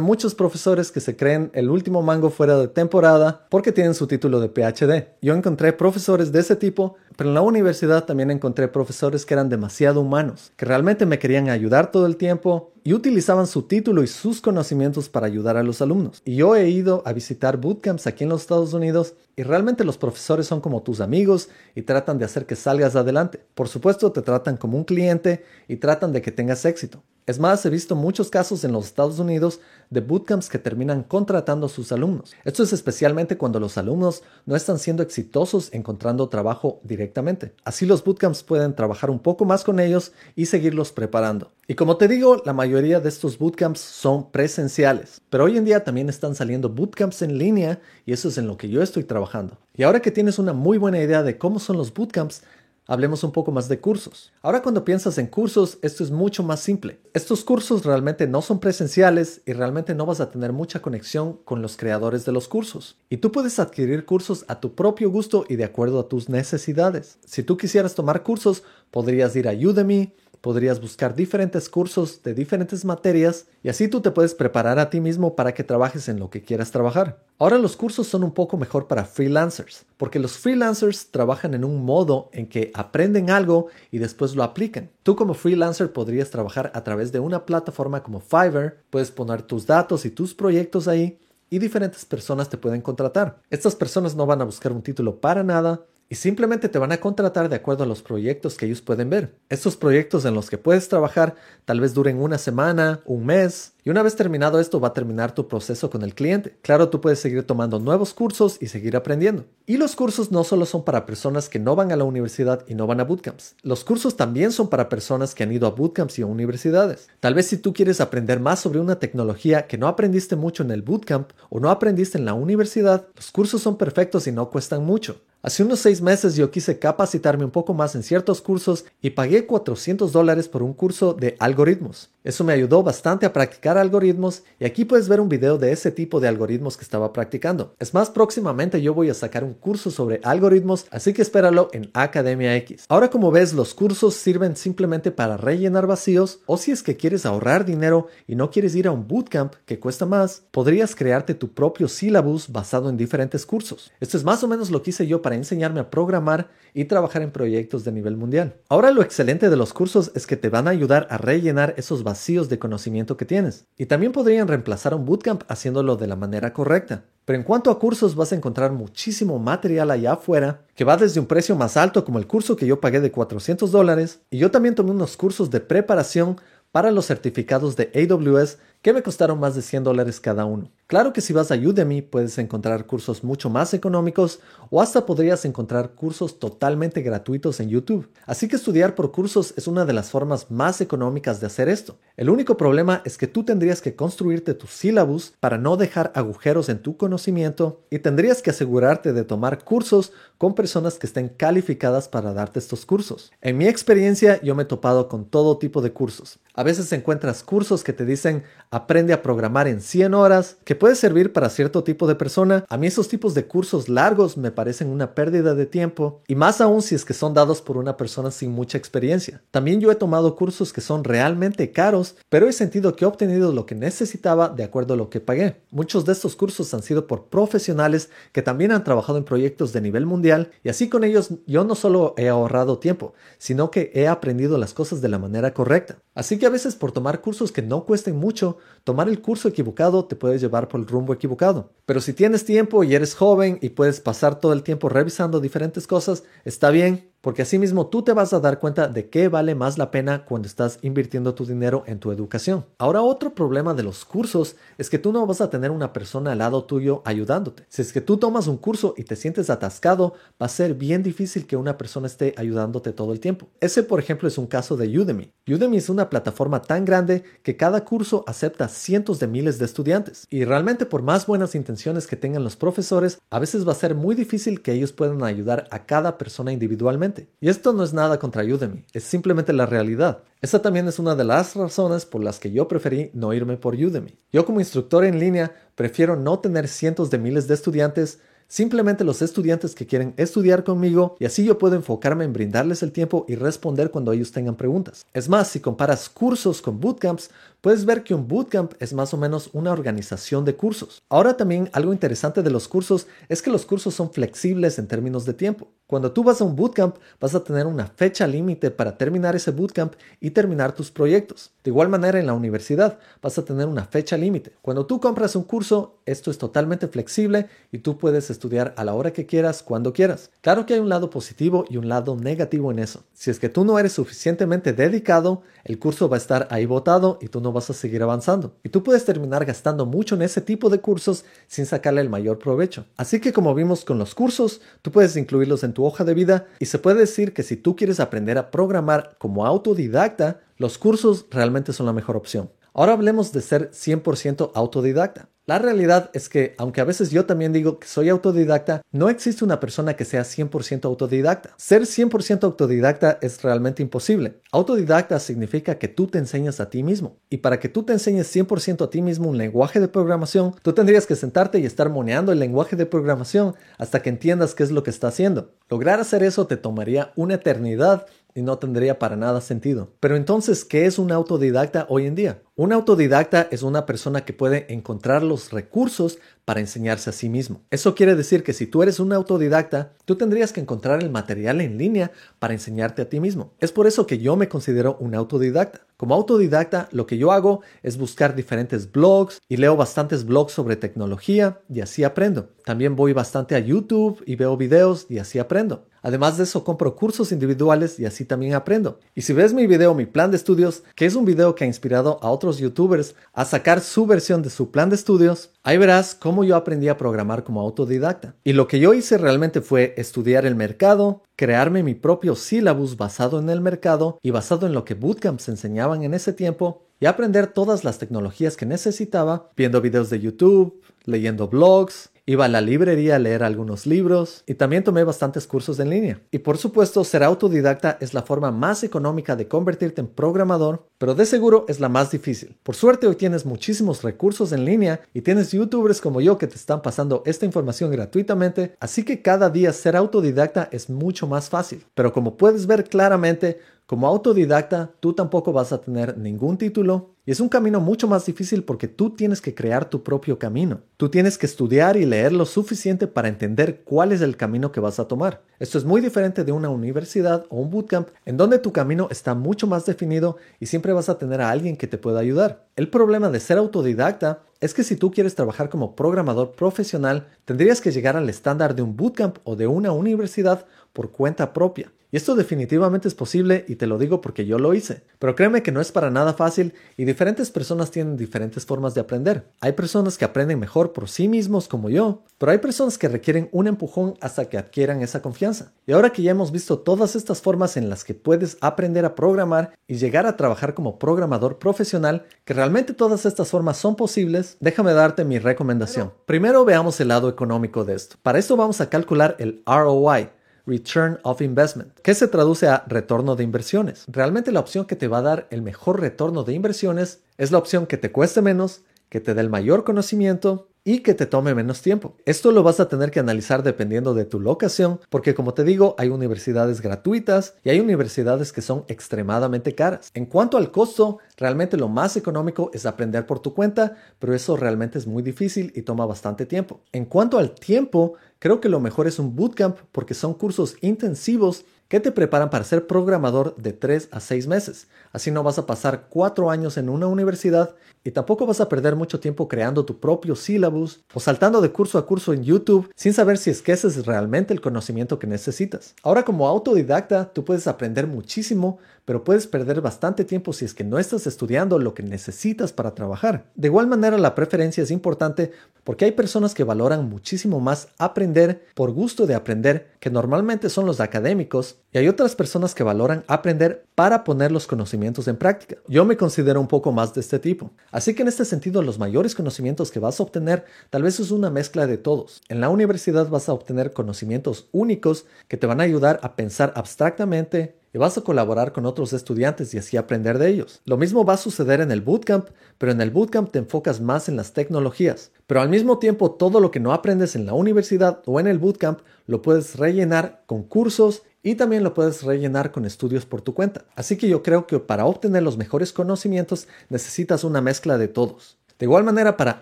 muchos 0.00 0.34
profesores 0.34 0.90
que 0.90 1.00
se 1.00 1.14
creen 1.14 1.50
el 1.52 1.68
último 1.68 2.00
mango 2.00 2.30
fuera 2.30 2.56
de 2.56 2.68
temporada 2.68 3.46
porque 3.50 3.70
tienen 3.70 3.92
su 3.92 4.06
título 4.06 4.40
de 4.40 4.48
PhD. 4.48 5.08
Yo 5.20 5.34
encontré 5.34 5.74
profesores 5.74 6.32
de 6.32 6.40
ese 6.40 6.56
tipo 6.56 6.96
pero 7.16 7.30
en 7.30 7.34
la 7.34 7.42
universidad 7.42 8.04
también 8.04 8.30
encontré 8.30 8.68
profesores 8.68 9.24
que 9.24 9.34
eran 9.34 9.48
demasiado 9.48 10.00
humanos, 10.00 10.52
que 10.56 10.66
realmente 10.66 11.06
me 11.06 11.18
querían 11.18 11.48
ayudar 11.48 11.92
todo 11.92 12.06
el 12.06 12.16
tiempo 12.16 12.72
y 12.82 12.92
utilizaban 12.92 13.46
su 13.46 13.62
título 13.62 14.02
y 14.02 14.08
sus 14.08 14.40
conocimientos 14.40 15.08
para 15.08 15.26
ayudar 15.26 15.56
a 15.56 15.62
los 15.62 15.80
alumnos. 15.80 16.20
Y 16.24 16.36
yo 16.36 16.56
he 16.56 16.68
ido 16.68 17.02
a 17.06 17.12
visitar 17.12 17.56
bootcamps 17.56 18.06
aquí 18.06 18.24
en 18.24 18.30
los 18.30 18.42
Estados 18.42 18.74
Unidos 18.74 19.14
y 19.36 19.42
realmente 19.42 19.84
los 19.84 19.98
profesores 19.98 20.46
son 20.46 20.60
como 20.60 20.82
tus 20.82 21.00
amigos 21.00 21.48
y 21.74 21.82
tratan 21.82 22.18
de 22.18 22.24
hacer 22.24 22.46
que 22.46 22.56
salgas 22.56 22.96
adelante. 22.96 23.44
Por 23.54 23.68
supuesto, 23.68 24.12
te 24.12 24.22
tratan 24.22 24.56
como 24.56 24.76
un 24.76 24.84
cliente 24.84 25.44
y 25.68 25.76
tratan 25.76 26.12
de 26.12 26.22
que 26.22 26.32
tengas 26.32 26.64
éxito. 26.64 27.02
Es 27.26 27.38
más, 27.38 27.64
he 27.64 27.70
visto 27.70 27.94
muchos 27.94 28.28
casos 28.28 28.64
en 28.64 28.72
los 28.72 28.84
Estados 28.84 29.18
Unidos 29.18 29.60
de 29.88 30.02
bootcamps 30.02 30.50
que 30.50 30.58
terminan 30.58 31.02
contratando 31.02 31.64
a 31.64 31.70
sus 31.70 31.90
alumnos. 31.90 32.34
Esto 32.44 32.62
es 32.62 32.74
especialmente 32.74 33.38
cuando 33.38 33.58
los 33.58 33.78
alumnos 33.78 34.22
no 34.44 34.54
están 34.54 34.78
siendo 34.78 35.02
exitosos 35.02 35.72
encontrando 35.72 36.28
trabajo 36.28 36.80
directamente. 36.82 37.54
Así 37.64 37.86
los 37.86 38.04
bootcamps 38.04 38.42
pueden 38.42 38.74
trabajar 38.74 39.08
un 39.08 39.20
poco 39.20 39.46
más 39.46 39.64
con 39.64 39.80
ellos 39.80 40.12
y 40.36 40.44
seguirlos 40.46 40.92
preparando. 40.92 41.50
Y 41.66 41.76
como 41.76 41.96
te 41.96 42.08
digo, 42.08 42.42
la 42.44 42.52
mayoría 42.52 43.00
de 43.00 43.08
estos 43.08 43.38
bootcamps 43.38 43.80
son 43.80 44.30
presenciales, 44.30 45.22
pero 45.30 45.44
hoy 45.44 45.56
en 45.56 45.64
día 45.64 45.82
también 45.82 46.10
están 46.10 46.34
saliendo 46.34 46.68
bootcamps 46.68 47.22
en 47.22 47.38
línea 47.38 47.80
y 48.04 48.12
eso 48.12 48.28
es 48.28 48.36
en 48.36 48.46
lo 48.46 48.58
que 48.58 48.68
yo 48.68 48.82
estoy 48.82 49.04
trabajando. 49.04 49.56
Y 49.74 49.84
ahora 49.84 50.00
que 50.00 50.10
tienes 50.10 50.38
una 50.38 50.52
muy 50.52 50.76
buena 50.76 51.00
idea 51.00 51.22
de 51.22 51.38
cómo 51.38 51.58
son 51.58 51.78
los 51.78 51.94
bootcamps, 51.94 52.42
Hablemos 52.86 53.24
un 53.24 53.32
poco 53.32 53.50
más 53.50 53.68
de 53.68 53.80
cursos. 53.80 54.30
Ahora 54.42 54.60
cuando 54.60 54.84
piensas 54.84 55.16
en 55.16 55.26
cursos, 55.26 55.78
esto 55.80 56.04
es 56.04 56.10
mucho 56.10 56.42
más 56.42 56.60
simple. 56.60 57.00
Estos 57.14 57.42
cursos 57.42 57.86
realmente 57.86 58.26
no 58.26 58.42
son 58.42 58.60
presenciales 58.60 59.40
y 59.46 59.54
realmente 59.54 59.94
no 59.94 60.04
vas 60.04 60.20
a 60.20 60.30
tener 60.30 60.52
mucha 60.52 60.82
conexión 60.82 61.38
con 61.46 61.62
los 61.62 61.78
creadores 61.78 62.26
de 62.26 62.32
los 62.32 62.46
cursos. 62.46 62.98
Y 63.08 63.16
tú 63.16 63.32
puedes 63.32 63.58
adquirir 63.58 64.04
cursos 64.04 64.44
a 64.48 64.60
tu 64.60 64.74
propio 64.74 65.10
gusto 65.10 65.46
y 65.48 65.56
de 65.56 65.64
acuerdo 65.64 65.98
a 65.98 66.08
tus 66.10 66.28
necesidades. 66.28 67.18
Si 67.24 67.42
tú 67.42 67.56
quisieras 67.56 67.94
tomar 67.94 68.22
cursos, 68.22 68.64
podrías 68.90 69.34
ir 69.34 69.48
a 69.48 69.52
Udemy, 69.52 70.12
podrías 70.44 70.78
buscar 70.78 71.14
diferentes 71.14 71.70
cursos 71.70 72.22
de 72.22 72.34
diferentes 72.34 72.84
materias 72.84 73.46
y 73.62 73.70
así 73.70 73.88
tú 73.88 74.02
te 74.02 74.10
puedes 74.10 74.34
preparar 74.34 74.78
a 74.78 74.90
ti 74.90 75.00
mismo 75.00 75.36
para 75.36 75.54
que 75.54 75.64
trabajes 75.64 76.06
en 76.10 76.18
lo 76.18 76.28
que 76.28 76.42
quieras 76.42 76.70
trabajar. 76.70 77.24
Ahora 77.38 77.56
los 77.56 77.78
cursos 77.78 78.08
son 78.08 78.24
un 78.24 78.32
poco 78.32 78.58
mejor 78.58 78.86
para 78.86 79.06
freelancers, 79.06 79.86
porque 79.96 80.18
los 80.18 80.36
freelancers 80.36 81.10
trabajan 81.10 81.54
en 81.54 81.64
un 81.64 81.82
modo 81.82 82.28
en 82.34 82.46
que 82.46 82.70
aprenden 82.74 83.30
algo 83.30 83.68
y 83.90 83.96
después 83.96 84.36
lo 84.36 84.42
aplican. 84.42 84.90
Tú 85.02 85.16
como 85.16 85.32
freelancer 85.32 85.94
podrías 85.94 86.28
trabajar 86.28 86.70
a 86.74 86.84
través 86.84 87.10
de 87.10 87.20
una 87.20 87.46
plataforma 87.46 88.02
como 88.02 88.20
Fiverr, 88.20 88.82
puedes 88.90 89.10
poner 89.10 89.40
tus 89.40 89.66
datos 89.66 90.04
y 90.04 90.10
tus 90.10 90.34
proyectos 90.34 90.88
ahí 90.88 91.18
y 91.48 91.58
diferentes 91.58 92.04
personas 92.04 92.50
te 92.50 92.58
pueden 92.58 92.82
contratar. 92.82 93.40
Estas 93.48 93.74
personas 93.74 94.14
no 94.14 94.26
van 94.26 94.42
a 94.42 94.44
buscar 94.44 94.72
un 94.72 94.82
título 94.82 95.20
para 95.20 95.42
nada, 95.42 95.86
y 96.14 96.16
simplemente 96.16 96.68
te 96.68 96.78
van 96.78 96.92
a 96.92 96.98
contratar 96.98 97.48
de 97.48 97.56
acuerdo 97.56 97.82
a 97.82 97.88
los 97.88 98.00
proyectos 98.00 98.56
que 98.56 98.66
ellos 98.66 98.80
pueden 98.80 99.10
ver. 99.10 99.34
Estos 99.48 99.76
proyectos 99.76 100.24
en 100.24 100.34
los 100.34 100.48
que 100.48 100.58
puedes 100.58 100.88
trabajar 100.88 101.34
tal 101.64 101.80
vez 101.80 101.92
duren 101.92 102.22
una 102.22 102.38
semana, 102.38 103.00
un 103.04 103.26
mes, 103.26 103.73
y 103.84 103.90
una 103.90 104.02
vez 104.02 104.16
terminado 104.16 104.60
esto 104.60 104.80
va 104.80 104.88
a 104.88 104.92
terminar 104.94 105.34
tu 105.34 105.46
proceso 105.46 105.90
con 105.90 106.02
el 106.02 106.14
cliente. 106.14 106.56
Claro, 106.62 106.88
tú 106.88 107.02
puedes 107.02 107.18
seguir 107.18 107.46
tomando 107.46 107.78
nuevos 107.78 108.14
cursos 108.14 108.56
y 108.60 108.68
seguir 108.68 108.96
aprendiendo. 108.96 109.44
Y 109.66 109.76
los 109.76 109.94
cursos 109.94 110.32
no 110.32 110.42
solo 110.42 110.64
son 110.64 110.84
para 110.84 111.04
personas 111.04 111.50
que 111.50 111.58
no 111.58 111.76
van 111.76 111.92
a 111.92 111.96
la 111.96 112.04
universidad 112.04 112.64
y 112.66 112.74
no 112.74 112.86
van 112.86 113.00
a 113.00 113.04
bootcamps. 113.04 113.56
Los 113.62 113.84
cursos 113.84 114.16
también 114.16 114.52
son 114.52 114.70
para 114.70 114.88
personas 114.88 115.34
que 115.34 115.42
han 115.42 115.52
ido 115.52 115.66
a 115.66 115.72
bootcamps 115.72 116.18
y 116.18 116.22
a 116.22 116.26
universidades. 116.26 117.08
Tal 117.20 117.34
vez 117.34 117.46
si 117.46 117.58
tú 117.58 117.74
quieres 117.74 118.00
aprender 118.00 118.40
más 118.40 118.60
sobre 118.60 118.80
una 118.80 118.98
tecnología 118.98 119.66
que 119.66 119.76
no 119.76 119.86
aprendiste 119.86 120.34
mucho 120.34 120.62
en 120.62 120.70
el 120.70 120.80
bootcamp 120.80 121.32
o 121.50 121.60
no 121.60 121.68
aprendiste 121.68 122.16
en 122.16 122.24
la 122.24 122.32
universidad, 122.32 123.06
los 123.14 123.30
cursos 123.30 123.60
son 123.60 123.76
perfectos 123.76 124.26
y 124.26 124.32
no 124.32 124.48
cuestan 124.48 124.82
mucho. 124.82 125.20
Hace 125.44 125.62
unos 125.62 125.80
seis 125.80 126.00
meses 126.00 126.36
yo 126.36 126.50
quise 126.50 126.78
capacitarme 126.78 127.44
un 127.44 127.50
poco 127.50 127.74
más 127.74 127.94
en 127.94 128.02
ciertos 128.02 128.40
cursos 128.40 128.86
y 129.02 129.10
pagué 129.10 129.44
400 129.44 130.10
dólares 130.10 130.48
por 130.48 130.62
un 130.62 130.72
curso 130.72 131.12
de 131.12 131.36
algoritmos. 131.38 132.08
Eso 132.24 132.44
me 132.44 132.54
ayudó 132.54 132.82
bastante 132.82 133.26
a 133.26 133.32
practicar 133.34 133.73
algoritmos 133.78 134.42
y 134.58 134.64
aquí 134.64 134.84
puedes 134.84 135.08
ver 135.08 135.20
un 135.20 135.28
video 135.28 135.58
de 135.58 135.70
ese 135.70 135.92
tipo 135.92 136.18
de 136.18 136.26
algoritmos 136.26 136.76
que 136.76 136.82
estaba 136.82 137.12
practicando. 137.12 137.74
Es 137.78 137.94
más, 137.94 138.10
próximamente 138.10 138.80
yo 138.80 138.94
voy 138.94 139.10
a 139.10 139.14
sacar 139.14 139.44
un 139.44 139.54
curso 139.54 139.90
sobre 139.90 140.20
algoritmos, 140.24 140.86
así 140.90 141.12
que 141.12 141.22
espéralo 141.22 141.68
en 141.72 141.90
Academia 141.92 142.56
X. 142.56 142.86
Ahora 142.88 143.10
como 143.10 143.30
ves, 143.30 143.52
los 143.52 143.74
cursos 143.74 144.14
sirven 144.14 144.56
simplemente 144.56 145.10
para 145.10 145.36
rellenar 145.36 145.86
vacíos 145.86 146.40
o 146.46 146.56
si 146.56 146.70
es 146.72 146.82
que 146.82 146.96
quieres 146.96 147.26
ahorrar 147.26 147.66
dinero 147.66 148.08
y 148.26 148.34
no 148.34 148.50
quieres 148.50 148.74
ir 148.74 148.88
a 148.88 148.92
un 148.92 149.06
bootcamp 149.06 149.54
que 149.66 149.78
cuesta 149.78 150.06
más, 150.06 150.44
podrías 150.50 150.96
crearte 150.96 151.34
tu 151.34 151.52
propio 151.52 151.88
syllabus 151.88 152.50
basado 152.50 152.88
en 152.88 152.96
diferentes 152.96 153.44
cursos. 153.44 153.92
Esto 154.00 154.16
es 154.16 154.24
más 154.24 154.42
o 154.42 154.48
menos 154.48 154.70
lo 154.70 154.82
que 154.82 154.90
hice 154.90 155.06
yo 155.06 155.20
para 155.20 155.36
enseñarme 155.36 155.80
a 155.80 155.90
programar 155.90 156.48
y 156.72 156.86
trabajar 156.86 157.20
en 157.20 157.32
proyectos 157.32 157.84
de 157.84 157.92
nivel 157.92 158.16
mundial. 158.16 158.56
Ahora 158.68 158.90
lo 158.90 159.02
excelente 159.02 159.50
de 159.50 159.56
los 159.56 159.72
cursos 159.72 160.10
es 160.14 160.26
que 160.26 160.36
te 160.36 160.48
van 160.48 160.66
a 160.66 160.70
ayudar 160.70 161.06
a 161.10 161.18
rellenar 161.18 161.74
esos 161.76 162.02
vacíos 162.02 162.14
vacíos 162.14 162.48
de 162.48 162.60
conocimiento 162.60 163.16
que 163.16 163.24
tienes. 163.24 163.63
Y 163.76 163.86
también 163.86 164.12
podrían 164.12 164.48
reemplazar 164.48 164.94
un 164.94 165.04
bootcamp 165.04 165.42
haciéndolo 165.48 165.96
de 165.96 166.06
la 166.06 166.16
manera 166.16 166.52
correcta. 166.52 167.04
Pero 167.24 167.38
en 167.38 167.44
cuanto 167.44 167.70
a 167.70 167.78
cursos 167.78 168.14
vas 168.14 168.32
a 168.32 168.36
encontrar 168.36 168.72
muchísimo 168.72 169.38
material 169.38 169.90
allá 169.90 170.12
afuera 170.12 170.62
que 170.74 170.84
va 170.84 170.96
desde 170.96 171.20
un 171.20 171.26
precio 171.26 171.56
más 171.56 171.76
alto 171.76 172.04
como 172.04 172.18
el 172.18 172.26
curso 172.26 172.56
que 172.56 172.66
yo 172.66 172.80
pagué 172.80 173.00
de 173.00 173.10
400 173.10 173.72
dólares 173.72 174.20
y 174.30 174.38
yo 174.38 174.50
también 174.50 174.74
tomé 174.74 174.90
unos 174.90 175.16
cursos 175.16 175.50
de 175.50 175.60
preparación 175.60 176.36
para 176.70 176.90
los 176.90 177.06
certificados 177.06 177.76
de 177.76 177.90
AWS 177.94 178.58
que 178.84 178.92
me 178.92 179.02
costaron 179.02 179.40
más 179.40 179.54
de 179.54 179.62
100 179.62 179.82
dólares 179.82 180.20
cada 180.20 180.44
uno. 180.44 180.70
Claro 180.86 181.14
que 181.14 181.22
si 181.22 181.32
vas 181.32 181.50
a 181.50 181.54
Udemy 181.54 182.02
puedes 182.02 182.36
encontrar 182.36 182.84
cursos 182.84 183.24
mucho 183.24 183.48
más 183.48 183.72
económicos 183.72 184.40
o 184.68 184.82
hasta 184.82 185.06
podrías 185.06 185.46
encontrar 185.46 185.92
cursos 185.94 186.38
totalmente 186.38 187.00
gratuitos 187.00 187.60
en 187.60 187.70
YouTube. 187.70 188.10
Así 188.26 188.46
que 188.46 188.56
estudiar 188.56 188.94
por 188.94 189.10
cursos 189.10 189.54
es 189.56 189.66
una 189.66 189.86
de 189.86 189.94
las 189.94 190.10
formas 190.10 190.50
más 190.50 190.82
económicas 190.82 191.40
de 191.40 191.46
hacer 191.46 191.70
esto. 191.70 191.96
El 192.18 192.28
único 192.28 192.58
problema 192.58 193.00
es 193.06 193.16
que 193.16 193.26
tú 193.26 193.42
tendrías 193.42 193.80
que 193.80 193.96
construirte 193.96 194.52
tu 194.52 194.66
syllabus 194.66 195.32
para 195.40 195.56
no 195.56 195.78
dejar 195.78 196.12
agujeros 196.14 196.68
en 196.68 196.80
tu 196.80 196.98
conocimiento 196.98 197.80
y 197.88 198.00
tendrías 198.00 198.42
que 198.42 198.50
asegurarte 198.50 199.14
de 199.14 199.24
tomar 199.24 199.64
cursos 199.64 200.12
con 200.36 200.54
personas 200.54 200.98
que 200.98 201.06
estén 201.06 201.30
calificadas 201.30 202.08
para 202.08 202.34
darte 202.34 202.58
estos 202.58 202.84
cursos. 202.84 203.32
En 203.40 203.56
mi 203.56 203.66
experiencia 203.66 204.42
yo 204.42 204.54
me 204.54 204.64
he 204.64 204.66
topado 204.66 205.08
con 205.08 205.24
todo 205.24 205.56
tipo 205.56 205.80
de 205.80 205.92
cursos. 205.92 206.38
A 206.56 206.62
veces 206.62 206.92
encuentras 206.92 207.42
cursos 207.42 207.82
que 207.82 207.92
te 207.92 208.04
dicen 208.04 208.44
aprende 208.74 209.12
a 209.12 209.22
programar 209.22 209.68
en 209.68 209.80
100 209.80 210.14
horas, 210.14 210.56
que 210.64 210.74
puede 210.74 210.96
servir 210.96 211.32
para 211.32 211.48
cierto 211.48 211.84
tipo 211.84 212.08
de 212.08 212.16
persona. 212.16 212.64
A 212.68 212.76
mí 212.76 212.88
esos 212.88 213.06
tipos 213.06 213.32
de 213.32 213.46
cursos 213.46 213.88
largos 213.88 214.36
me 214.36 214.50
parecen 214.50 214.88
una 214.88 215.14
pérdida 215.14 215.54
de 215.54 215.64
tiempo, 215.64 216.22
y 216.26 216.34
más 216.34 216.60
aún 216.60 216.82
si 216.82 216.96
es 216.96 217.04
que 217.04 217.14
son 217.14 217.34
dados 217.34 217.62
por 217.62 217.76
una 217.76 217.96
persona 217.96 218.32
sin 218.32 218.50
mucha 218.50 218.76
experiencia. 218.76 219.42
También 219.52 219.80
yo 219.80 219.92
he 219.92 219.94
tomado 219.94 220.34
cursos 220.34 220.72
que 220.72 220.80
son 220.80 221.04
realmente 221.04 221.70
caros, 221.70 222.16
pero 222.28 222.48
he 222.48 222.52
sentido 222.52 222.96
que 222.96 223.04
he 223.04 223.08
obtenido 223.08 223.52
lo 223.52 223.64
que 223.64 223.76
necesitaba 223.76 224.48
de 224.48 224.64
acuerdo 224.64 224.94
a 224.94 224.96
lo 224.96 225.08
que 225.08 225.20
pagué. 225.20 225.62
Muchos 225.70 226.04
de 226.04 226.12
estos 226.12 226.34
cursos 226.34 226.74
han 226.74 226.82
sido 226.82 227.06
por 227.06 227.26
profesionales 227.26 228.10
que 228.32 228.42
también 228.42 228.72
han 228.72 228.82
trabajado 228.82 229.18
en 229.18 229.24
proyectos 229.24 229.72
de 229.72 229.82
nivel 229.82 230.04
mundial, 230.04 230.50
y 230.64 230.68
así 230.68 230.88
con 230.88 231.04
ellos 231.04 231.30
yo 231.46 231.64
no 231.64 231.76
solo 231.76 232.14
he 232.16 232.28
ahorrado 232.28 232.80
tiempo, 232.80 233.14
sino 233.38 233.70
que 233.70 233.92
he 233.94 234.08
aprendido 234.08 234.58
las 234.58 234.74
cosas 234.74 235.00
de 235.00 235.08
la 235.08 235.20
manera 235.20 235.54
correcta. 235.54 235.98
Así 236.16 236.38
que 236.40 236.46
a 236.46 236.50
veces 236.50 236.74
por 236.74 236.90
tomar 236.90 237.20
cursos 237.20 237.52
que 237.52 237.62
no 237.62 237.84
cuesten 237.84 238.16
mucho, 238.16 238.58
tomar 238.84 239.08
el 239.08 239.20
curso 239.20 239.48
equivocado 239.48 240.04
te 240.04 240.16
puede 240.16 240.38
llevar 240.38 240.68
por 240.68 240.80
el 240.80 240.86
rumbo 240.86 241.12
equivocado. 241.12 241.72
Pero 241.86 242.00
si 242.00 242.12
tienes 242.12 242.44
tiempo 242.44 242.84
y 242.84 242.94
eres 242.94 243.14
joven 243.14 243.58
y 243.62 243.70
puedes 243.70 244.00
pasar 244.00 244.40
todo 244.40 244.52
el 244.52 244.62
tiempo 244.62 244.88
revisando 244.88 245.40
diferentes 245.40 245.86
cosas, 245.86 246.24
está 246.44 246.70
bien, 246.70 247.10
porque 247.24 247.40
así 247.40 247.58
mismo 247.58 247.86
tú 247.86 248.02
te 248.02 248.12
vas 248.12 248.34
a 248.34 248.40
dar 248.40 248.60
cuenta 248.60 248.86
de 248.86 249.08
qué 249.08 249.28
vale 249.28 249.54
más 249.54 249.78
la 249.78 249.90
pena 249.90 250.26
cuando 250.26 250.46
estás 250.46 250.78
invirtiendo 250.82 251.34
tu 251.34 251.46
dinero 251.46 251.82
en 251.86 251.98
tu 251.98 252.12
educación. 252.12 252.66
Ahora 252.76 253.00
otro 253.00 253.34
problema 253.34 253.72
de 253.72 253.82
los 253.82 254.04
cursos 254.04 254.56
es 254.76 254.90
que 254.90 254.98
tú 254.98 255.10
no 255.10 255.26
vas 255.26 255.40
a 255.40 255.48
tener 255.48 255.70
una 255.70 255.94
persona 255.94 256.32
al 256.32 256.38
lado 256.38 256.64
tuyo 256.64 257.00
ayudándote. 257.06 257.64
Si 257.70 257.80
es 257.80 257.94
que 257.94 258.02
tú 258.02 258.18
tomas 258.18 258.46
un 258.46 258.58
curso 258.58 258.92
y 258.98 259.04
te 259.04 259.16
sientes 259.16 259.48
atascado, 259.48 260.12
va 260.32 260.44
a 260.44 260.50
ser 260.50 260.74
bien 260.74 261.02
difícil 261.02 261.46
que 261.46 261.56
una 261.56 261.78
persona 261.78 262.08
esté 262.08 262.34
ayudándote 262.36 262.92
todo 262.92 263.14
el 263.14 263.20
tiempo. 263.20 263.48
Ese 263.58 263.82
por 263.82 264.00
ejemplo 264.00 264.28
es 264.28 264.36
un 264.36 264.46
caso 264.46 264.76
de 264.76 264.98
Udemy. 264.98 265.32
Udemy 265.48 265.78
es 265.78 265.88
una 265.88 266.10
plataforma 266.10 266.60
tan 266.60 266.84
grande 266.84 267.24
que 267.42 267.56
cada 267.56 267.86
curso 267.86 268.24
acepta 268.26 268.68
cientos 268.68 269.18
de 269.18 269.28
miles 269.28 269.58
de 269.58 269.64
estudiantes 269.64 270.26
y 270.28 270.44
realmente 270.44 270.84
por 270.84 271.00
más 271.00 271.26
buenas 271.26 271.54
intenciones 271.54 272.06
que 272.06 272.16
tengan 272.16 272.44
los 272.44 272.56
profesores, 272.56 273.18
a 273.30 273.38
veces 273.38 273.66
va 273.66 273.72
a 273.72 273.76
ser 273.76 273.94
muy 273.94 274.14
difícil 274.14 274.60
que 274.60 274.72
ellos 274.72 274.92
puedan 274.92 275.22
ayudar 275.22 275.68
a 275.70 275.86
cada 275.86 276.18
persona 276.18 276.52
individualmente. 276.52 277.13
Y 277.40 277.48
esto 277.48 277.72
no 277.72 277.84
es 277.84 277.92
nada 277.92 278.18
contra 278.18 278.44
Udemy, 278.44 278.84
es 278.92 279.04
simplemente 279.04 279.52
la 279.52 279.66
realidad. 279.66 280.22
Esa 280.40 280.60
también 280.60 280.88
es 280.88 280.98
una 280.98 281.14
de 281.14 281.24
las 281.24 281.54
razones 281.56 282.04
por 282.04 282.22
las 282.22 282.38
que 282.38 282.52
yo 282.52 282.68
preferí 282.68 283.10
no 283.14 283.32
irme 283.32 283.56
por 283.56 283.74
Udemy. 283.74 284.18
Yo 284.32 284.44
como 284.44 284.60
instructor 284.60 285.04
en 285.04 285.18
línea 285.18 285.52
prefiero 285.74 286.16
no 286.16 286.38
tener 286.38 286.68
cientos 286.68 287.10
de 287.10 287.18
miles 287.18 287.48
de 287.48 287.54
estudiantes, 287.54 288.18
simplemente 288.48 289.04
los 289.04 289.22
estudiantes 289.22 289.74
que 289.74 289.86
quieren 289.86 290.14
estudiar 290.16 290.64
conmigo 290.64 291.16
y 291.18 291.24
así 291.24 291.44
yo 291.44 291.58
puedo 291.58 291.76
enfocarme 291.76 292.24
en 292.24 292.32
brindarles 292.32 292.82
el 292.82 292.92
tiempo 292.92 293.24
y 293.28 293.36
responder 293.36 293.90
cuando 293.90 294.12
ellos 294.12 294.32
tengan 294.32 294.56
preguntas. 294.56 295.04
Es 295.12 295.28
más, 295.28 295.48
si 295.48 295.60
comparas 295.60 296.08
cursos 296.08 296.62
con 296.62 296.80
bootcamps, 296.80 297.30
puedes 297.60 297.84
ver 297.84 298.04
que 298.04 298.14
un 298.14 298.28
bootcamp 298.28 298.74
es 298.78 298.92
más 298.92 299.14
o 299.14 299.16
menos 299.16 299.50
una 299.52 299.72
organización 299.72 300.44
de 300.44 300.54
cursos. 300.54 301.02
Ahora 301.08 301.36
también 301.36 301.70
algo 301.72 301.92
interesante 301.92 302.42
de 302.42 302.50
los 302.50 302.68
cursos 302.68 303.06
es 303.28 303.42
que 303.42 303.50
los 303.50 303.64
cursos 303.66 303.94
son 303.94 304.12
flexibles 304.12 304.78
en 304.78 304.86
términos 304.86 305.24
de 305.24 305.34
tiempo. 305.34 305.68
Cuando 305.86 306.12
tú 306.12 306.24
vas 306.24 306.40
a 306.40 306.44
un 306.44 306.56
bootcamp, 306.56 306.96
vas 307.20 307.34
a 307.34 307.44
tener 307.44 307.66
una 307.66 307.86
fecha 307.86 308.26
límite 308.26 308.70
para 308.70 308.96
terminar 308.96 309.36
ese 309.36 309.50
bootcamp 309.50 309.92
y 310.18 310.30
terminar 310.30 310.74
tus 310.74 310.90
proyectos. 310.90 311.52
De 311.62 311.70
igual 311.70 311.90
manera, 311.90 312.18
en 312.18 312.26
la 312.26 312.32
universidad 312.32 312.98
vas 313.20 313.36
a 313.36 313.44
tener 313.44 313.66
una 313.66 313.84
fecha 313.84 314.16
límite. 314.16 314.52
Cuando 314.62 314.86
tú 314.86 314.98
compras 314.98 315.36
un 315.36 315.44
curso, 315.44 315.98
esto 316.06 316.30
es 316.30 316.38
totalmente 316.38 316.88
flexible 316.88 317.48
y 317.70 317.78
tú 317.78 317.98
puedes 317.98 318.30
estudiar 318.30 318.72
a 318.78 318.84
la 318.84 318.94
hora 318.94 319.12
que 319.12 319.26
quieras, 319.26 319.62
cuando 319.62 319.92
quieras. 319.92 320.30
Claro 320.40 320.64
que 320.64 320.72
hay 320.72 320.80
un 320.80 320.88
lado 320.88 321.10
positivo 321.10 321.66
y 321.68 321.76
un 321.76 321.88
lado 321.88 322.16
negativo 322.16 322.70
en 322.70 322.78
eso. 322.78 323.04
Si 323.12 323.30
es 323.30 323.38
que 323.38 323.50
tú 323.50 323.66
no 323.66 323.78
eres 323.78 323.92
suficientemente 323.92 324.72
dedicado, 324.72 325.42
el 325.64 325.78
curso 325.78 326.08
va 326.08 326.16
a 326.16 326.18
estar 326.18 326.48
ahí 326.50 326.64
botado 326.64 327.18
y 327.20 327.28
tú 327.28 327.40
no 327.40 327.52
vas 327.52 327.68
a 327.68 327.74
seguir 327.74 328.02
avanzando. 328.02 328.54
Y 328.62 328.70
tú 328.70 328.82
puedes 328.82 329.04
terminar 329.04 329.44
gastando 329.44 329.84
mucho 329.84 330.14
en 330.14 330.22
ese 330.22 330.40
tipo 330.40 330.70
de 330.70 330.80
cursos 330.80 331.24
sin 331.46 331.66
sacarle 331.66 332.00
el 332.00 332.10
mayor 332.10 332.38
provecho. 332.38 332.86
Así 332.96 333.20
que 333.20 333.34
como 333.34 333.54
vimos 333.54 333.84
con 333.84 333.98
los 333.98 334.14
cursos, 334.14 334.60
tú 334.80 334.90
puedes 334.90 335.16
incluirlos 335.16 335.62
en 335.62 335.72
tu 335.72 335.83
hoja 335.86 336.04
de 336.04 336.14
vida 336.14 336.46
y 336.58 336.66
se 336.66 336.78
puede 336.78 337.00
decir 337.00 337.32
que 337.32 337.42
si 337.42 337.56
tú 337.56 337.76
quieres 337.76 338.00
aprender 338.00 338.38
a 338.38 338.50
programar 338.50 339.16
como 339.18 339.46
autodidacta, 339.46 340.40
los 340.56 340.78
cursos 340.78 341.26
realmente 341.30 341.72
son 341.72 341.86
la 341.86 341.92
mejor 341.92 342.16
opción. 342.16 342.50
Ahora 342.76 342.92
hablemos 342.92 343.32
de 343.32 343.40
ser 343.40 343.70
100% 343.70 344.50
autodidacta. 344.52 345.28
La 345.46 345.58
realidad 345.58 346.10
es 346.14 346.28
que, 346.30 346.54
aunque 346.56 346.80
a 346.80 346.84
veces 346.84 347.10
yo 347.10 347.26
también 347.26 347.52
digo 347.52 347.78
que 347.78 347.86
soy 347.86 348.08
autodidacta, 348.08 348.80
no 348.90 349.10
existe 349.10 349.44
una 349.44 349.60
persona 349.60 349.94
que 349.94 350.06
sea 350.06 350.22
100% 350.22 350.86
autodidacta. 350.86 351.54
Ser 351.58 351.82
100% 351.82 352.44
autodidacta 352.44 353.18
es 353.20 353.42
realmente 353.42 353.82
imposible. 353.82 354.40
Autodidacta 354.50 355.20
significa 355.20 355.78
que 355.78 355.86
tú 355.86 356.06
te 356.06 356.18
enseñas 356.18 356.60
a 356.60 356.70
ti 356.70 356.82
mismo. 356.82 357.18
Y 357.28 357.38
para 357.38 357.60
que 357.60 357.68
tú 357.68 357.82
te 357.82 357.92
enseñes 357.92 358.34
100% 358.34 358.84
a 358.86 358.90
ti 358.90 359.02
mismo 359.02 359.28
un 359.28 359.36
lenguaje 359.36 359.80
de 359.80 359.88
programación, 359.88 360.54
tú 360.62 360.72
tendrías 360.72 361.06
que 361.06 361.14
sentarte 361.14 361.60
y 361.60 361.66
estar 361.66 361.90
moneando 361.90 362.32
el 362.32 362.38
lenguaje 362.38 362.74
de 362.74 362.86
programación 362.86 363.54
hasta 363.76 364.00
que 364.00 364.08
entiendas 364.08 364.54
qué 364.54 364.62
es 364.62 364.70
lo 364.70 364.82
que 364.82 364.90
está 364.90 365.08
haciendo. 365.08 365.52
Lograr 365.68 366.00
hacer 366.00 366.22
eso 366.22 366.46
te 366.46 366.56
tomaría 366.56 367.12
una 367.16 367.34
eternidad 367.34 368.06
y 368.34 368.42
no 368.42 368.58
tendría 368.58 368.98
para 368.98 369.16
nada 369.16 369.40
sentido. 369.40 369.92
Pero 370.00 370.16
entonces, 370.16 370.64
¿qué 370.64 370.86
es 370.86 370.98
un 370.98 371.12
autodidacta 371.12 371.86
hoy 371.88 372.06
en 372.06 372.14
día? 372.14 372.42
Un 372.56 372.72
autodidacta 372.72 373.48
es 373.50 373.62
una 373.62 373.86
persona 373.86 374.24
que 374.24 374.32
puede 374.32 374.72
encontrar 374.72 375.22
los 375.22 375.52
recursos 375.52 376.18
para 376.44 376.60
enseñarse 376.60 377.10
a 377.10 377.12
sí 377.12 377.28
mismo. 377.28 377.62
Eso 377.70 377.94
quiere 377.94 378.14
decir 378.14 378.42
que 378.42 378.52
si 378.52 378.66
tú 378.66 378.82
eres 378.82 379.00
un 379.00 379.12
autodidacta, 379.12 379.92
tú 380.04 380.16
tendrías 380.16 380.52
que 380.52 380.60
encontrar 380.60 381.02
el 381.02 381.10
material 381.10 381.60
en 381.60 381.78
línea 381.78 382.12
para 382.38 382.54
enseñarte 382.54 383.02
a 383.02 383.08
ti 383.08 383.20
mismo. 383.20 383.52
Es 383.60 383.72
por 383.72 383.86
eso 383.86 384.06
que 384.06 384.18
yo 384.18 384.36
me 384.36 384.48
considero 384.48 384.96
un 385.00 385.14
autodidacta. 385.14 385.80
Como 385.96 386.14
autodidacta, 386.14 386.88
lo 386.90 387.06
que 387.06 387.18
yo 387.18 387.32
hago 387.32 387.60
es 387.82 387.96
buscar 387.96 388.34
diferentes 388.34 388.90
blogs 388.90 389.40
y 389.48 389.56
leo 389.56 389.76
bastantes 389.76 390.26
blogs 390.26 390.52
sobre 390.52 390.76
tecnología 390.76 391.60
y 391.68 391.80
así 391.80 392.04
aprendo. 392.04 392.50
También 392.64 392.96
voy 392.96 393.12
bastante 393.12 393.54
a 393.54 393.60
YouTube 393.60 394.22
y 394.26 394.36
veo 394.36 394.56
videos 394.56 395.06
y 395.08 395.18
así 395.18 395.38
aprendo. 395.38 395.86
Además 396.04 396.36
de 396.36 396.44
eso, 396.44 396.64
compro 396.64 396.96
cursos 396.96 397.32
individuales 397.32 397.98
y 397.98 398.04
así 398.04 398.26
también 398.26 398.52
aprendo. 398.52 399.00
Y 399.14 399.22
si 399.22 399.32
ves 399.32 399.54
mi 399.54 399.66
video, 399.66 399.94
mi 399.94 400.04
plan 400.04 400.30
de 400.30 400.36
estudios, 400.36 400.82
que 400.94 401.06
es 401.06 401.14
un 401.14 401.24
video 401.24 401.54
que 401.54 401.64
ha 401.64 401.66
inspirado 401.66 402.18
a 402.20 402.30
otros 402.30 402.58
youtubers 402.58 403.14
a 403.32 403.46
sacar 403.46 403.80
su 403.80 404.04
versión 404.04 404.42
de 404.42 404.50
su 404.50 404.70
plan 404.70 404.90
de 404.90 404.96
estudios, 404.96 405.52
ahí 405.62 405.78
verás 405.78 406.14
cómo 406.14 406.33
yo 406.42 406.56
aprendí 406.56 406.88
a 406.88 406.96
programar 406.96 407.44
como 407.44 407.60
autodidacta. 407.60 408.34
Y 408.42 408.54
lo 408.54 408.66
que 408.66 408.80
yo 408.80 408.94
hice 408.94 409.18
realmente 409.18 409.60
fue 409.60 409.94
estudiar 409.96 410.46
el 410.46 410.56
mercado, 410.56 411.22
crearme 411.36 411.82
mi 411.82 411.94
propio 411.94 412.34
sílabus 412.34 412.96
basado 412.96 413.38
en 413.38 413.50
el 413.50 413.60
mercado 413.60 414.18
y 414.22 414.30
basado 414.30 414.66
en 414.66 414.72
lo 414.72 414.84
que 414.84 414.94
bootcamps 414.94 415.48
enseñaban 415.48 416.02
en 416.02 416.14
ese 416.14 416.32
tiempo 416.32 416.86
y 416.98 417.06
aprender 417.06 417.48
todas 417.48 417.84
las 417.84 417.98
tecnologías 417.98 418.56
que 418.56 418.66
necesitaba 418.66 419.50
viendo 419.56 419.80
videos 419.80 420.10
de 420.10 420.20
YouTube, 420.20 420.80
leyendo 421.04 421.48
blogs, 421.48 422.10
Iba 422.26 422.46
a 422.46 422.48
la 422.48 422.62
librería 422.62 423.16
a 423.16 423.18
leer 423.18 423.42
algunos 423.42 423.86
libros 423.86 424.44
y 424.46 424.54
también 424.54 424.82
tomé 424.82 425.04
bastantes 425.04 425.46
cursos 425.46 425.78
en 425.78 425.90
línea. 425.90 426.22
Y 426.30 426.38
por 426.38 426.56
supuesto, 426.56 427.04
ser 427.04 427.22
autodidacta 427.22 427.98
es 428.00 428.14
la 428.14 428.22
forma 428.22 428.50
más 428.50 428.82
económica 428.82 429.36
de 429.36 429.46
convertirte 429.46 430.00
en 430.00 430.06
programador, 430.06 430.88
pero 430.96 431.14
de 431.14 431.26
seguro 431.26 431.66
es 431.68 431.80
la 431.80 431.90
más 431.90 432.10
difícil. 432.10 432.56
Por 432.62 432.76
suerte 432.76 433.06
hoy 433.06 433.16
tienes 433.16 433.44
muchísimos 433.44 434.02
recursos 434.02 434.52
en 434.52 434.64
línea 434.64 435.02
y 435.12 435.20
tienes 435.20 435.52
youtubers 435.52 436.00
como 436.00 436.22
yo 436.22 436.38
que 436.38 436.46
te 436.46 436.54
están 436.54 436.80
pasando 436.80 437.22
esta 437.26 437.44
información 437.44 437.90
gratuitamente, 437.90 438.74
así 438.80 439.04
que 439.04 439.20
cada 439.20 439.50
día 439.50 439.74
ser 439.74 439.94
autodidacta 439.94 440.70
es 440.72 440.88
mucho 440.88 441.26
más 441.26 441.50
fácil. 441.50 441.84
Pero 441.94 442.14
como 442.14 442.38
puedes 442.38 442.66
ver 442.66 442.84
claramente, 442.84 443.58
como 443.86 444.06
autodidacta, 444.06 444.92
tú 445.00 445.12
tampoco 445.12 445.52
vas 445.52 445.72
a 445.72 445.80
tener 445.82 446.16
ningún 446.16 446.56
título 446.56 447.14
y 447.26 447.30
es 447.30 447.40
un 447.40 447.48
camino 447.48 447.80
mucho 447.80 448.08
más 448.08 448.24
difícil 448.26 448.64
porque 448.64 448.88
tú 448.88 449.10
tienes 449.10 449.40
que 449.40 449.54
crear 449.54 449.88
tu 449.88 450.02
propio 450.02 450.38
camino. 450.38 450.80
Tú 450.96 451.10
tienes 451.10 451.38
que 451.38 451.46
estudiar 451.46 451.96
y 451.96 452.04
leer 452.04 452.32
lo 452.32 452.46
suficiente 452.46 453.06
para 453.06 453.28
entender 453.28 453.82
cuál 453.84 454.12
es 454.12 454.20
el 454.20 454.36
camino 454.36 454.72
que 454.72 454.80
vas 454.80 454.98
a 454.98 455.08
tomar. 455.08 455.42
Esto 455.58 455.78
es 455.78 455.84
muy 455.84 456.00
diferente 456.00 456.44
de 456.44 456.52
una 456.52 456.68
universidad 456.68 457.46
o 457.48 457.56
un 457.56 457.70
bootcamp 457.70 458.08
en 458.26 458.36
donde 458.36 458.58
tu 458.58 458.72
camino 458.72 459.08
está 459.10 459.34
mucho 459.34 459.66
más 459.66 459.86
definido 459.86 460.36
y 460.60 460.66
siempre 460.66 460.92
vas 460.92 461.08
a 461.08 461.18
tener 461.18 461.40
a 461.40 461.50
alguien 461.50 461.76
que 461.76 461.86
te 461.86 461.98
pueda 461.98 462.20
ayudar. 462.20 462.66
El 462.76 462.88
problema 462.88 463.30
de 463.30 463.40
ser 463.40 463.56
autodidacta 463.58 464.42
es 464.64 464.72
que 464.72 464.82
si 464.82 464.96
tú 464.96 465.10
quieres 465.10 465.34
trabajar 465.34 465.68
como 465.68 465.94
programador 465.94 466.52
profesional, 466.52 467.28
tendrías 467.44 467.82
que 467.82 467.92
llegar 467.92 468.16
al 468.16 468.30
estándar 468.30 468.74
de 468.74 468.80
un 468.80 468.96
bootcamp 468.96 469.36
o 469.44 469.56
de 469.56 469.66
una 469.66 469.92
universidad 469.92 470.64
por 470.94 471.10
cuenta 471.10 471.52
propia. 471.52 471.92
Y 472.10 472.16
esto 472.16 472.34
definitivamente 472.34 473.06
es 473.08 473.14
posible 473.14 473.66
y 473.68 473.74
te 473.74 473.86
lo 473.86 473.98
digo 473.98 474.20
porque 474.20 474.46
yo 474.46 474.58
lo 474.58 474.72
hice. 474.72 475.02
Pero 475.18 475.34
créeme 475.34 475.62
que 475.62 475.72
no 475.72 475.82
es 475.82 475.92
para 475.92 476.10
nada 476.10 476.32
fácil 476.32 476.72
y 476.96 477.04
diferentes 477.04 477.50
personas 477.50 477.90
tienen 477.90 478.16
diferentes 478.16 478.64
formas 478.64 478.94
de 478.94 479.02
aprender. 479.02 479.50
Hay 479.60 479.72
personas 479.72 480.16
que 480.16 480.24
aprenden 480.24 480.60
mejor 480.60 480.92
por 480.92 481.08
sí 481.08 481.28
mismos 481.28 481.68
como 481.68 481.90
yo, 481.90 482.22
pero 482.44 482.52
hay 482.52 482.58
personas 482.58 482.98
que 482.98 483.08
requieren 483.08 483.48
un 483.52 483.68
empujón 483.68 484.18
hasta 484.20 484.50
que 484.50 484.58
adquieran 484.58 485.00
esa 485.00 485.22
confianza. 485.22 485.72
Y 485.86 485.92
ahora 485.92 486.10
que 486.10 486.20
ya 486.20 486.32
hemos 486.32 486.52
visto 486.52 486.78
todas 486.78 487.16
estas 487.16 487.40
formas 487.40 487.78
en 487.78 487.88
las 487.88 488.04
que 488.04 488.12
puedes 488.12 488.58
aprender 488.60 489.06
a 489.06 489.14
programar 489.14 489.72
y 489.88 489.94
llegar 489.94 490.26
a 490.26 490.36
trabajar 490.36 490.74
como 490.74 490.98
programador 490.98 491.58
profesional, 491.58 492.26
que 492.44 492.52
realmente 492.52 492.92
todas 492.92 493.24
estas 493.24 493.48
formas 493.48 493.78
son 493.78 493.96
posibles, 493.96 494.58
déjame 494.60 494.92
darte 494.92 495.24
mi 495.24 495.38
recomendación. 495.38 496.12
Primero 496.26 496.66
veamos 496.66 497.00
el 497.00 497.08
lado 497.08 497.30
económico 497.30 497.82
de 497.86 497.94
esto. 497.94 498.16
Para 498.22 498.38
esto 498.38 498.58
vamos 498.58 498.78
a 498.82 498.90
calcular 498.90 499.36
el 499.38 499.62
ROI 499.64 500.28
Return 500.66 501.20
of 501.22 501.40
Investment, 501.40 501.98
que 502.00 502.14
se 502.14 502.28
traduce 502.28 502.68
a 502.68 502.84
retorno 502.86 503.36
de 503.36 503.44
inversiones. 503.44 504.04
Realmente 504.06 504.52
la 504.52 504.60
opción 504.60 504.84
que 504.84 504.96
te 504.96 505.08
va 505.08 505.18
a 505.18 505.22
dar 505.22 505.46
el 505.48 505.62
mejor 505.62 505.98
retorno 505.98 506.44
de 506.44 506.52
inversiones 506.52 507.20
es 507.38 507.52
la 507.52 507.58
opción 507.58 507.86
que 507.86 507.96
te 507.96 508.12
cueste 508.12 508.42
menos, 508.42 508.82
que 509.08 509.20
te 509.20 509.34
dé 509.34 509.40
el 509.40 509.50
mayor 509.50 509.84
conocimiento 509.84 510.68
y 510.84 511.00
que 511.00 511.14
te 511.14 511.24
tome 511.24 511.54
menos 511.54 511.80
tiempo. 511.80 512.16
Esto 512.26 512.52
lo 512.52 512.62
vas 512.62 512.78
a 512.78 512.88
tener 512.88 513.10
que 513.10 513.18
analizar 513.18 513.62
dependiendo 513.62 514.12
de 514.12 514.26
tu 514.26 514.38
locación, 514.38 515.00
porque 515.08 515.34
como 515.34 515.54
te 515.54 515.64
digo, 515.64 515.94
hay 515.98 516.10
universidades 516.10 516.82
gratuitas 516.82 517.54
y 517.64 517.70
hay 517.70 517.80
universidades 517.80 518.52
que 518.52 518.60
son 518.60 518.84
extremadamente 518.88 519.74
caras. 519.74 520.10
En 520.12 520.26
cuanto 520.26 520.58
al 520.58 520.70
costo, 520.70 521.18
realmente 521.38 521.78
lo 521.78 521.88
más 521.88 522.16
económico 522.16 522.70
es 522.74 522.84
aprender 522.84 523.26
por 523.26 523.40
tu 523.40 523.54
cuenta, 523.54 523.96
pero 524.18 524.34
eso 524.34 524.56
realmente 524.56 524.98
es 524.98 525.06
muy 525.06 525.22
difícil 525.22 525.72
y 525.74 525.82
toma 525.82 526.04
bastante 526.04 526.44
tiempo. 526.44 526.82
En 526.92 527.06
cuanto 527.06 527.38
al 527.38 527.54
tiempo, 527.54 528.14
creo 528.38 528.60
que 528.60 528.68
lo 528.68 528.78
mejor 528.78 529.06
es 529.06 529.18
un 529.18 529.34
bootcamp 529.34 529.78
porque 529.90 530.12
son 530.12 530.34
cursos 530.34 530.76
intensivos 530.82 531.64
que 531.88 532.00
te 532.00 532.10
preparan 532.10 532.50
para 532.50 532.64
ser 532.64 532.86
programador 532.86 533.54
de 533.56 533.72
3 533.72 534.08
a 534.10 534.20
6 534.20 534.46
meses. 534.46 534.88
Así 535.12 535.30
no 535.30 535.42
vas 535.42 535.58
a 535.58 535.66
pasar 535.66 536.06
4 536.08 536.50
años 536.50 536.76
en 536.76 536.88
una 536.88 537.06
universidad 537.06 537.74
y 538.02 538.10
tampoco 538.10 538.46
vas 538.46 538.60
a 538.60 538.68
perder 538.68 538.96
mucho 538.96 539.20
tiempo 539.20 539.48
creando 539.48 539.84
tu 539.84 540.00
propio 540.00 540.34
sílabo 540.34 540.54
sílabus 540.54 541.04
o 541.12 541.20
saltando 541.20 541.60
de 541.60 541.70
curso 541.70 541.98
a 541.98 542.06
curso 542.06 542.32
en 542.32 542.44
YouTube 542.44 542.90
sin 542.94 543.12
saber 543.12 543.38
si 543.38 543.50
es 543.50 543.60
que 543.60 543.72
es 543.72 544.06
realmente 544.06 544.54
el 544.54 544.60
conocimiento 544.60 545.18
que 545.18 545.26
necesitas. 545.26 545.94
Ahora 546.02 546.24
como 546.24 546.46
autodidacta 546.46 547.32
tú 547.32 547.44
puedes 547.44 547.66
aprender 547.66 548.06
muchísimo, 548.06 548.78
pero 549.04 549.24
puedes 549.24 549.46
perder 549.46 549.80
bastante 549.80 550.24
tiempo 550.24 550.52
si 550.52 550.64
es 550.64 550.74
que 550.74 550.84
no 550.84 550.98
estás 550.98 551.26
estudiando 551.26 551.78
lo 551.78 551.94
que 551.94 552.02
necesitas 552.02 552.72
para 552.72 552.94
trabajar. 552.94 553.50
De 553.54 553.68
igual 553.68 553.86
manera 553.86 554.18
la 554.18 554.34
preferencia 554.34 554.82
es 554.82 554.90
importante 554.90 555.52
porque 555.84 556.06
hay 556.06 556.12
personas 556.12 556.54
que 556.54 556.64
valoran 556.64 557.08
muchísimo 557.08 557.60
más 557.60 557.88
aprender 557.98 558.66
por 558.74 558.92
gusto 558.92 559.26
de 559.26 559.34
aprender, 559.34 559.90
que 560.00 560.10
normalmente 560.10 560.70
son 560.70 560.86
los 560.86 561.00
académicos, 561.00 561.76
y 561.92 561.98
hay 561.98 562.08
otras 562.08 562.34
personas 562.34 562.74
que 562.74 562.82
valoran 562.82 563.22
aprender 563.28 563.84
para 563.94 564.24
poner 564.24 564.50
los 564.50 564.66
conocimientos 564.66 565.28
en 565.28 565.36
práctica. 565.36 565.76
Yo 565.86 566.04
me 566.04 566.16
considero 566.16 566.60
un 566.60 566.68
poco 566.68 566.90
más 566.90 567.14
de 567.14 567.20
este 567.20 567.38
tipo. 567.38 567.70
Así 567.90 568.14
que 568.14 568.22
en 568.22 568.28
este 568.28 568.44
sentido 568.44 568.82
los 568.82 568.98
mayores 568.98 569.34
conocimientos 569.34 569.90
que 569.90 570.00
vas 570.00 570.18
a 570.18 570.22
obtener 570.22 570.64
tal 570.90 571.02
vez 571.02 571.20
es 571.20 571.30
una 571.30 571.50
mezcla 571.50 571.86
de 571.86 571.98
todos. 571.98 572.42
En 572.48 572.60
la 572.60 572.70
universidad 572.70 573.28
vas 573.28 573.48
a 573.48 573.52
obtener 573.52 573.92
conocimientos 573.92 574.68
únicos 574.72 575.26
que 575.48 575.56
te 575.56 575.66
van 575.66 575.80
a 575.80 575.84
ayudar 575.84 576.18
a 576.22 576.34
pensar 576.34 576.72
abstractamente, 576.76 577.76
y 577.94 577.98
vas 577.98 578.18
a 578.18 578.22
colaborar 578.22 578.72
con 578.72 578.86
otros 578.86 579.12
estudiantes 579.12 579.72
y 579.72 579.78
así 579.78 579.96
aprender 579.96 580.38
de 580.38 580.48
ellos. 580.48 580.82
Lo 580.84 580.96
mismo 580.96 581.24
va 581.24 581.34
a 581.34 581.38
suceder 581.38 581.80
en 581.80 581.92
el 581.92 582.00
bootcamp, 582.00 582.48
pero 582.76 582.90
en 582.90 583.00
el 583.00 583.12
bootcamp 583.12 583.52
te 583.52 583.60
enfocas 583.60 584.00
más 584.00 584.28
en 584.28 584.36
las 584.36 584.52
tecnologías. 584.52 585.30
Pero 585.46 585.60
al 585.60 585.68
mismo 585.68 586.00
tiempo 586.00 586.32
todo 586.32 586.58
lo 586.58 586.72
que 586.72 586.80
no 586.80 586.92
aprendes 586.92 587.36
en 587.36 587.46
la 587.46 587.54
universidad 587.54 588.20
o 588.26 588.40
en 588.40 588.48
el 588.48 588.58
bootcamp 588.58 588.98
lo 589.26 589.42
puedes 589.42 589.76
rellenar 589.76 590.42
con 590.46 590.64
cursos 590.64 591.22
y 591.44 591.54
también 591.54 591.84
lo 591.84 591.94
puedes 591.94 592.24
rellenar 592.24 592.72
con 592.72 592.84
estudios 592.84 593.26
por 593.26 593.42
tu 593.42 593.54
cuenta. 593.54 593.84
Así 593.94 594.16
que 594.16 594.28
yo 594.28 594.42
creo 594.42 594.66
que 594.66 594.80
para 594.80 595.06
obtener 595.06 595.44
los 595.44 595.56
mejores 595.56 595.92
conocimientos 595.92 596.66
necesitas 596.88 597.44
una 597.44 597.60
mezcla 597.60 597.96
de 597.96 598.08
todos. 598.08 598.58
De 598.76 598.86
igual 598.86 599.04
manera, 599.04 599.36
para 599.36 599.60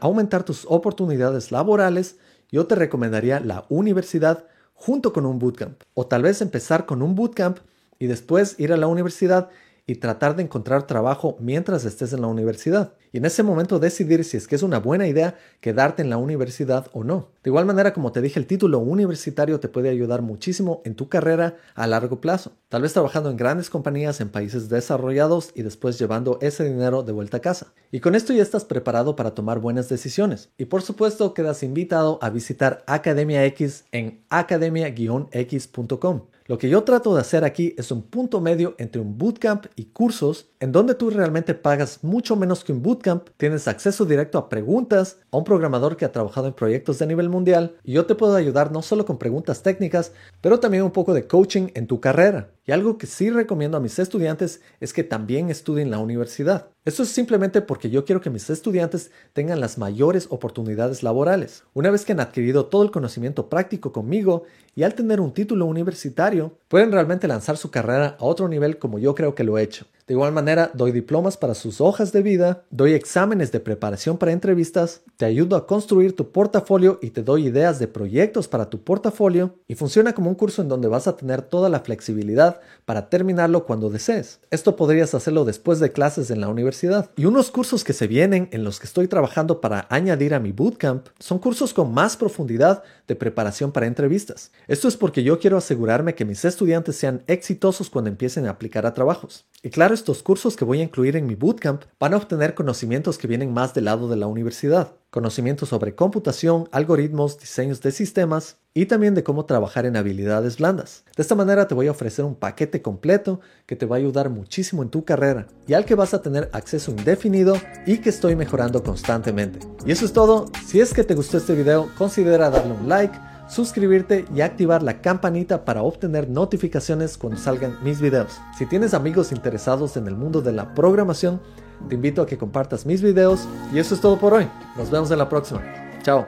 aumentar 0.01 0.43
tus 0.43 0.65
oportunidades 0.67 1.53
laborales, 1.53 2.17
yo 2.51 2.67
te 2.67 2.77
recomendaría 2.77 3.41
la 3.41 3.67
universidad 3.69 4.47
junto 4.73 5.13
con 5.13 5.27
un 5.27 5.39
bootcamp. 5.39 5.83
O 5.93 6.07
tal 6.07 6.23
vez 6.23 6.41
empezar 6.41 6.87
con 6.87 7.03
un 7.03 7.15
bootcamp 7.15 7.59
y 7.99 8.07
después 8.07 8.59
ir 8.59 8.73
a 8.73 8.77
la 8.77 8.87
universidad 8.87 9.51
y 9.87 9.97
tratar 9.97 10.37
de 10.37 10.45
encontrar 10.45 10.87
trabajo 10.87 11.37
mientras 11.41 11.85
estés 11.85 12.13
en 12.13 12.21
la 12.21 12.29
universidad. 12.29 12.95
Y 13.11 13.19
en 13.19 13.25
ese 13.25 13.43
momento 13.43 13.79
decidir 13.79 14.25
si 14.25 14.37
es 14.37 14.47
que 14.47 14.55
es 14.55 14.63
una 14.63 14.79
buena 14.79 15.07
idea 15.07 15.37
quedarte 15.61 16.03
en 16.03 16.09
la 16.09 16.17
universidad 16.17 16.87
o 16.93 17.05
no. 17.05 17.31
De 17.43 17.51
igual 17.51 17.67
manera, 17.67 17.93
como 17.93 18.13
te 18.13 18.23
dije, 18.23 18.39
el 18.39 18.47
título 18.47 18.79
universitario 18.79 19.61
te 19.61 19.69
puede 19.69 19.91
ayudar 19.91 20.23
muchísimo 20.23 20.81
en 20.85 20.95
tu 20.95 21.09
carrera 21.09 21.57
a 21.75 21.87
largo 21.87 22.21
plazo. 22.21 22.53
Tal 22.69 22.83
vez 22.83 22.93
trabajando 22.93 23.29
en 23.31 23.37
grandes 23.37 23.71
compañías 23.71 24.21
en 24.21 24.29
países 24.31 24.69
desarrollados 24.69 25.51
y 25.55 25.63
después 25.63 25.99
llevando 25.99 26.39
ese 26.41 26.65
dinero 26.65 27.03
de 27.03 27.13
vuelta 27.13 27.39
a 27.39 27.41
casa. 27.41 27.75
Y 27.91 28.01
con 28.01 28.15
esto 28.15 28.33
ya 28.33 28.43
estás 28.43 28.65
preparado 28.65 29.17
para 29.17 29.35
tomar 29.35 29.59
buenas 29.59 29.89
decisiones. 29.89 30.51
Y 30.57 30.67
por 30.67 30.83
supuesto, 30.83 31.35
quedas 31.35 31.63
invitado 31.63 32.19
a 32.23 32.31
visitar 32.31 32.85
Academia 32.87 33.45
X 33.45 33.85
en 33.93 34.25
academia-x.com. 34.31 36.23
Lo 36.53 36.59
que 36.59 36.69
yo 36.69 36.85
trato 36.85 37.15
de 37.15 37.21
hacer 37.23 37.45
aquí 37.45 37.75
es 37.79 37.91
un 37.93 38.03
punto 38.03 38.39
medio 38.43 38.75
entre 38.77 39.01
un 39.01 39.17
bootcamp 39.17 39.69
y 39.75 39.87
cursos 39.87 40.51
en 40.61 40.71
donde 40.71 40.95
tú 40.95 41.09
realmente 41.09 41.55
pagas 41.55 42.05
mucho 42.05 42.37
menos 42.37 42.63
que 42.63 42.73
un 42.73 42.83
bootcamp, 42.83 43.31
tienes 43.39 43.69
acceso 43.69 44.05
directo 44.05 44.37
a 44.37 44.51
preguntas, 44.51 45.17
a 45.31 45.39
un 45.39 45.45
programador 45.45 45.97
que 45.97 46.05
ha 46.05 46.13
trabajado 46.13 46.49
en 46.49 46.53
proyectos 46.53 46.99
de 46.99 47.07
nivel 47.07 47.31
mundial 47.31 47.77
y 47.83 47.95
yo 47.95 48.05
te 48.05 48.15
puedo 48.15 48.37
ayudar 48.37 48.71
no 48.71 48.83
solo 48.83 49.07
con 49.07 49.17
preguntas 49.17 49.63
técnicas, 49.63 50.13
pero 50.43 50.61
también 50.61 50.83
un 50.83 50.91
poco 50.91 51.15
de 51.15 51.27
coaching 51.27 51.69
en 51.73 51.87
tu 51.87 52.03
carrera. 52.03 52.51
Y 52.65 52.71
algo 52.71 52.97
que 52.97 53.09
sí 53.09 53.31
recomiendo 53.31 53.77
a 53.77 53.81
mis 53.81 53.99
estudiantes 53.99 54.61
es 54.79 54.93
que 54.93 55.03
también 55.03 55.51
estudien 55.51 55.91
la 55.91 55.99
universidad. 55.99 56.69
Esto 56.85 57.03
es 57.03 57.09
simplemente 57.09 57.61
porque 57.61 57.91
yo 57.91 58.05
quiero 58.05 58.21
que 58.21 58.31
mis 58.31 58.51
estudiantes 58.51 59.11
tengan 59.33 59.61
las 59.61 59.79
mayores 59.79 60.27
oportunidades 60.31 61.03
laborales. 61.03 61.65
Una 61.75 61.91
vez 61.91 62.05
que 62.05 62.13
han 62.13 62.21
adquirido 62.21 62.67
todo 62.67 62.83
el 62.85 62.91
conocimiento 62.91 63.49
práctico 63.49 63.93
conmigo 63.93 64.45
y 64.75 64.83
al 64.83 64.95
tener 64.95 65.21
un 65.21 65.33
título 65.33 65.67
universitario, 65.67 66.53
pueden 66.69 66.93
realmente 66.93 67.29
lanzar 67.29 67.57
su 67.57 67.71
carrera 67.71 68.17
a 68.19 68.25
otro 68.25 68.49
nivel 68.49 68.79
como 68.79 68.99
yo 68.99 69.15
creo 69.15 69.35
que 69.35 69.45
lo 69.45 69.59
he 69.59 69.63
hecho. 69.63 69.87
De 70.13 70.15
igual 70.15 70.33
manera, 70.33 70.71
doy 70.75 70.93
diplomas 70.93 71.39
para 71.39 71.55
sus 71.55 71.81
hojas 71.81 72.13
de 72.13 72.21
vida, 72.21 72.65
doy 72.69 72.93
exámenes 72.93 73.51
de 73.51 73.61
preparación 73.61 74.19
para 74.19 74.33
entrevistas, 74.33 75.01
te 75.17 75.25
ayudo 75.25 75.57
a 75.57 75.67
construir 75.67 76.15
tu 76.15 76.33
portafolio 76.33 76.99
y 77.01 77.13
te 77.13 77.23
doy 77.23 77.47
ideas 77.47 77.79
de 77.79 77.89
proyectos 77.89 78.47
para 78.47 78.69
tu 78.69 78.85
portafolio 78.85 79.55
y 79.69 79.75
funciona 79.75 80.13
como 80.13 80.29
un 80.29 80.35
curso 80.35 80.61
en 80.61 80.69
donde 80.69 80.89
vas 80.89 81.09
a 81.09 81.17
tener 81.17 81.41
toda 81.41 81.71
la 81.71 81.81
flexibilidad 81.81 82.61
para 82.85 83.09
terminarlo 83.09 83.65
cuando 83.65 83.89
desees. 83.89 84.41
Esto 84.51 84.77
podrías 84.77 85.15
hacerlo 85.15 85.47
después 85.47 85.81
de 85.81 85.93
clases 85.93 86.31
en 86.31 86.43
la 86.43 86.49
universidad. 86.49 87.09
Y 87.17 87.25
unos 87.25 87.51
cursos 87.51 87.83
que 87.83 87.95
se 87.95 88.07
vienen 88.07 88.51
en 88.53 88.65
los 88.65 88.81
que 88.81 88.89
estoy 88.89 89.09
trabajando 89.09 89.63
para 89.63 89.87
añadir 89.89 90.35
a 90.35 90.41
mi 90.41 90.53
bootcamp 90.53 91.07
son 91.21 91.39
cursos 91.39 91.73
con 91.73 91.95
más 91.95 92.19
profundidad 92.19 92.83
de 93.09 93.17
preparación 93.17 93.73
para 93.73 93.87
entrevistas. 93.87 94.53
Esto 94.69 94.89
es 94.89 94.97
porque 94.99 95.23
yo 95.23 95.39
quiero 95.39 95.57
asegurarme 95.57 96.15
que 96.15 96.27
mis 96.27 96.45
estudiantes 96.45 96.97
sean 96.97 97.23
exitosos 97.29 97.89
cuando 97.89 98.11
empiecen 98.11 98.45
a 98.47 98.51
aplicar 98.51 98.85
a 98.85 98.93
trabajos. 98.93 99.47
Y 99.63 99.71
claro, 99.71 99.95
estos 100.03 100.25
cursos 100.25 100.57
que 100.57 100.65
voy 100.65 100.81
a 100.81 100.83
incluir 100.83 101.15
en 101.15 101.29
mi 101.29 101.37
bootcamp 101.37 101.85
van 102.01 102.13
a 102.13 102.17
obtener 102.17 102.55
conocimientos 102.55 103.19
que 103.19 103.29
vienen 103.29 103.55
más 103.55 103.73
del 103.73 103.85
lado 103.85 104.09
de 104.09 104.17
la 104.17 104.27
universidad. 104.27 104.97
Conocimientos 105.11 105.69
sobre 105.69 105.95
computación, 105.95 106.69
algoritmos, 106.73 107.39
diseños 107.39 107.81
de 107.83 107.93
sistemas 107.93 108.57
y 108.75 108.87
también 108.87 109.15
de 109.15 109.23
cómo 109.23 109.45
trabajar 109.45 109.87
en 109.87 109.97
habilidades 109.97 110.59
blandas. 110.59 111.05
De 111.17 111.23
esta 111.23 111.37
manera 111.37 111.69
te 111.69 111.77
voy 111.77 111.87
a 111.87 111.93
ofrecer 111.93 112.25
un 112.25 112.35
paquete 112.35 112.83
completo 112.83 113.39
que 113.65 113.77
te 113.77 113.87
va 113.87 113.95
a 113.95 114.01
ayudar 114.01 114.29
muchísimo 114.29 114.83
en 114.83 114.89
tu 114.89 115.05
carrera 115.05 115.47
y 115.69 115.75
al 115.75 115.85
que 115.85 115.95
vas 115.95 116.15
a 116.15 116.23
tener 116.23 116.51
acceso 116.53 116.91
indefinido 116.91 117.55
y 117.87 117.99
que 117.99 118.09
estoy 118.09 118.35
mejorando 118.35 118.83
constantemente. 118.83 119.61
Y 119.87 119.93
eso 119.93 120.05
es 120.05 120.13
todo. 120.13 120.47
Si 120.67 120.81
es 120.81 120.93
que 120.93 121.05
te 121.05 121.15
gustó 121.15 121.37
este 121.37 121.55
video, 121.55 121.89
considera 121.97 122.51
darle 122.51 122.73
un 122.73 122.89
like 122.89 123.17
suscribirte 123.53 124.25
y 124.35 124.41
activar 124.41 124.83
la 124.83 125.01
campanita 125.01 125.65
para 125.65 125.83
obtener 125.83 126.29
notificaciones 126.29 127.19
cuando 127.19 127.39
salgan 127.39 127.77
mis 127.83 128.01
videos. 128.01 128.41
Si 128.57 128.67
tienes 128.67 128.95
amigos 128.95 129.31
interesados 129.31 129.97
en 129.97 130.07
el 130.07 130.17
mundo 130.17 130.41
de 130.41 130.53
la 130.53 130.75
programación, 130.75 131.41
te 131.89 131.95
invito 131.95 132.23
a 132.23 132.27
que 132.27 132.39
compartas 132.39 132.87
mis 132.87 133.03
videos 133.03 133.47
y 133.73 133.79
eso 133.79 133.95
es 133.95 134.01
todo 134.01 134.19
por 134.19 134.33
hoy. 134.33 134.49
Nos 134.77 134.91
vemos 134.91 135.11
en 135.11 135.19
la 135.19 135.29
próxima. 135.29 135.63
Chao. 136.03 136.27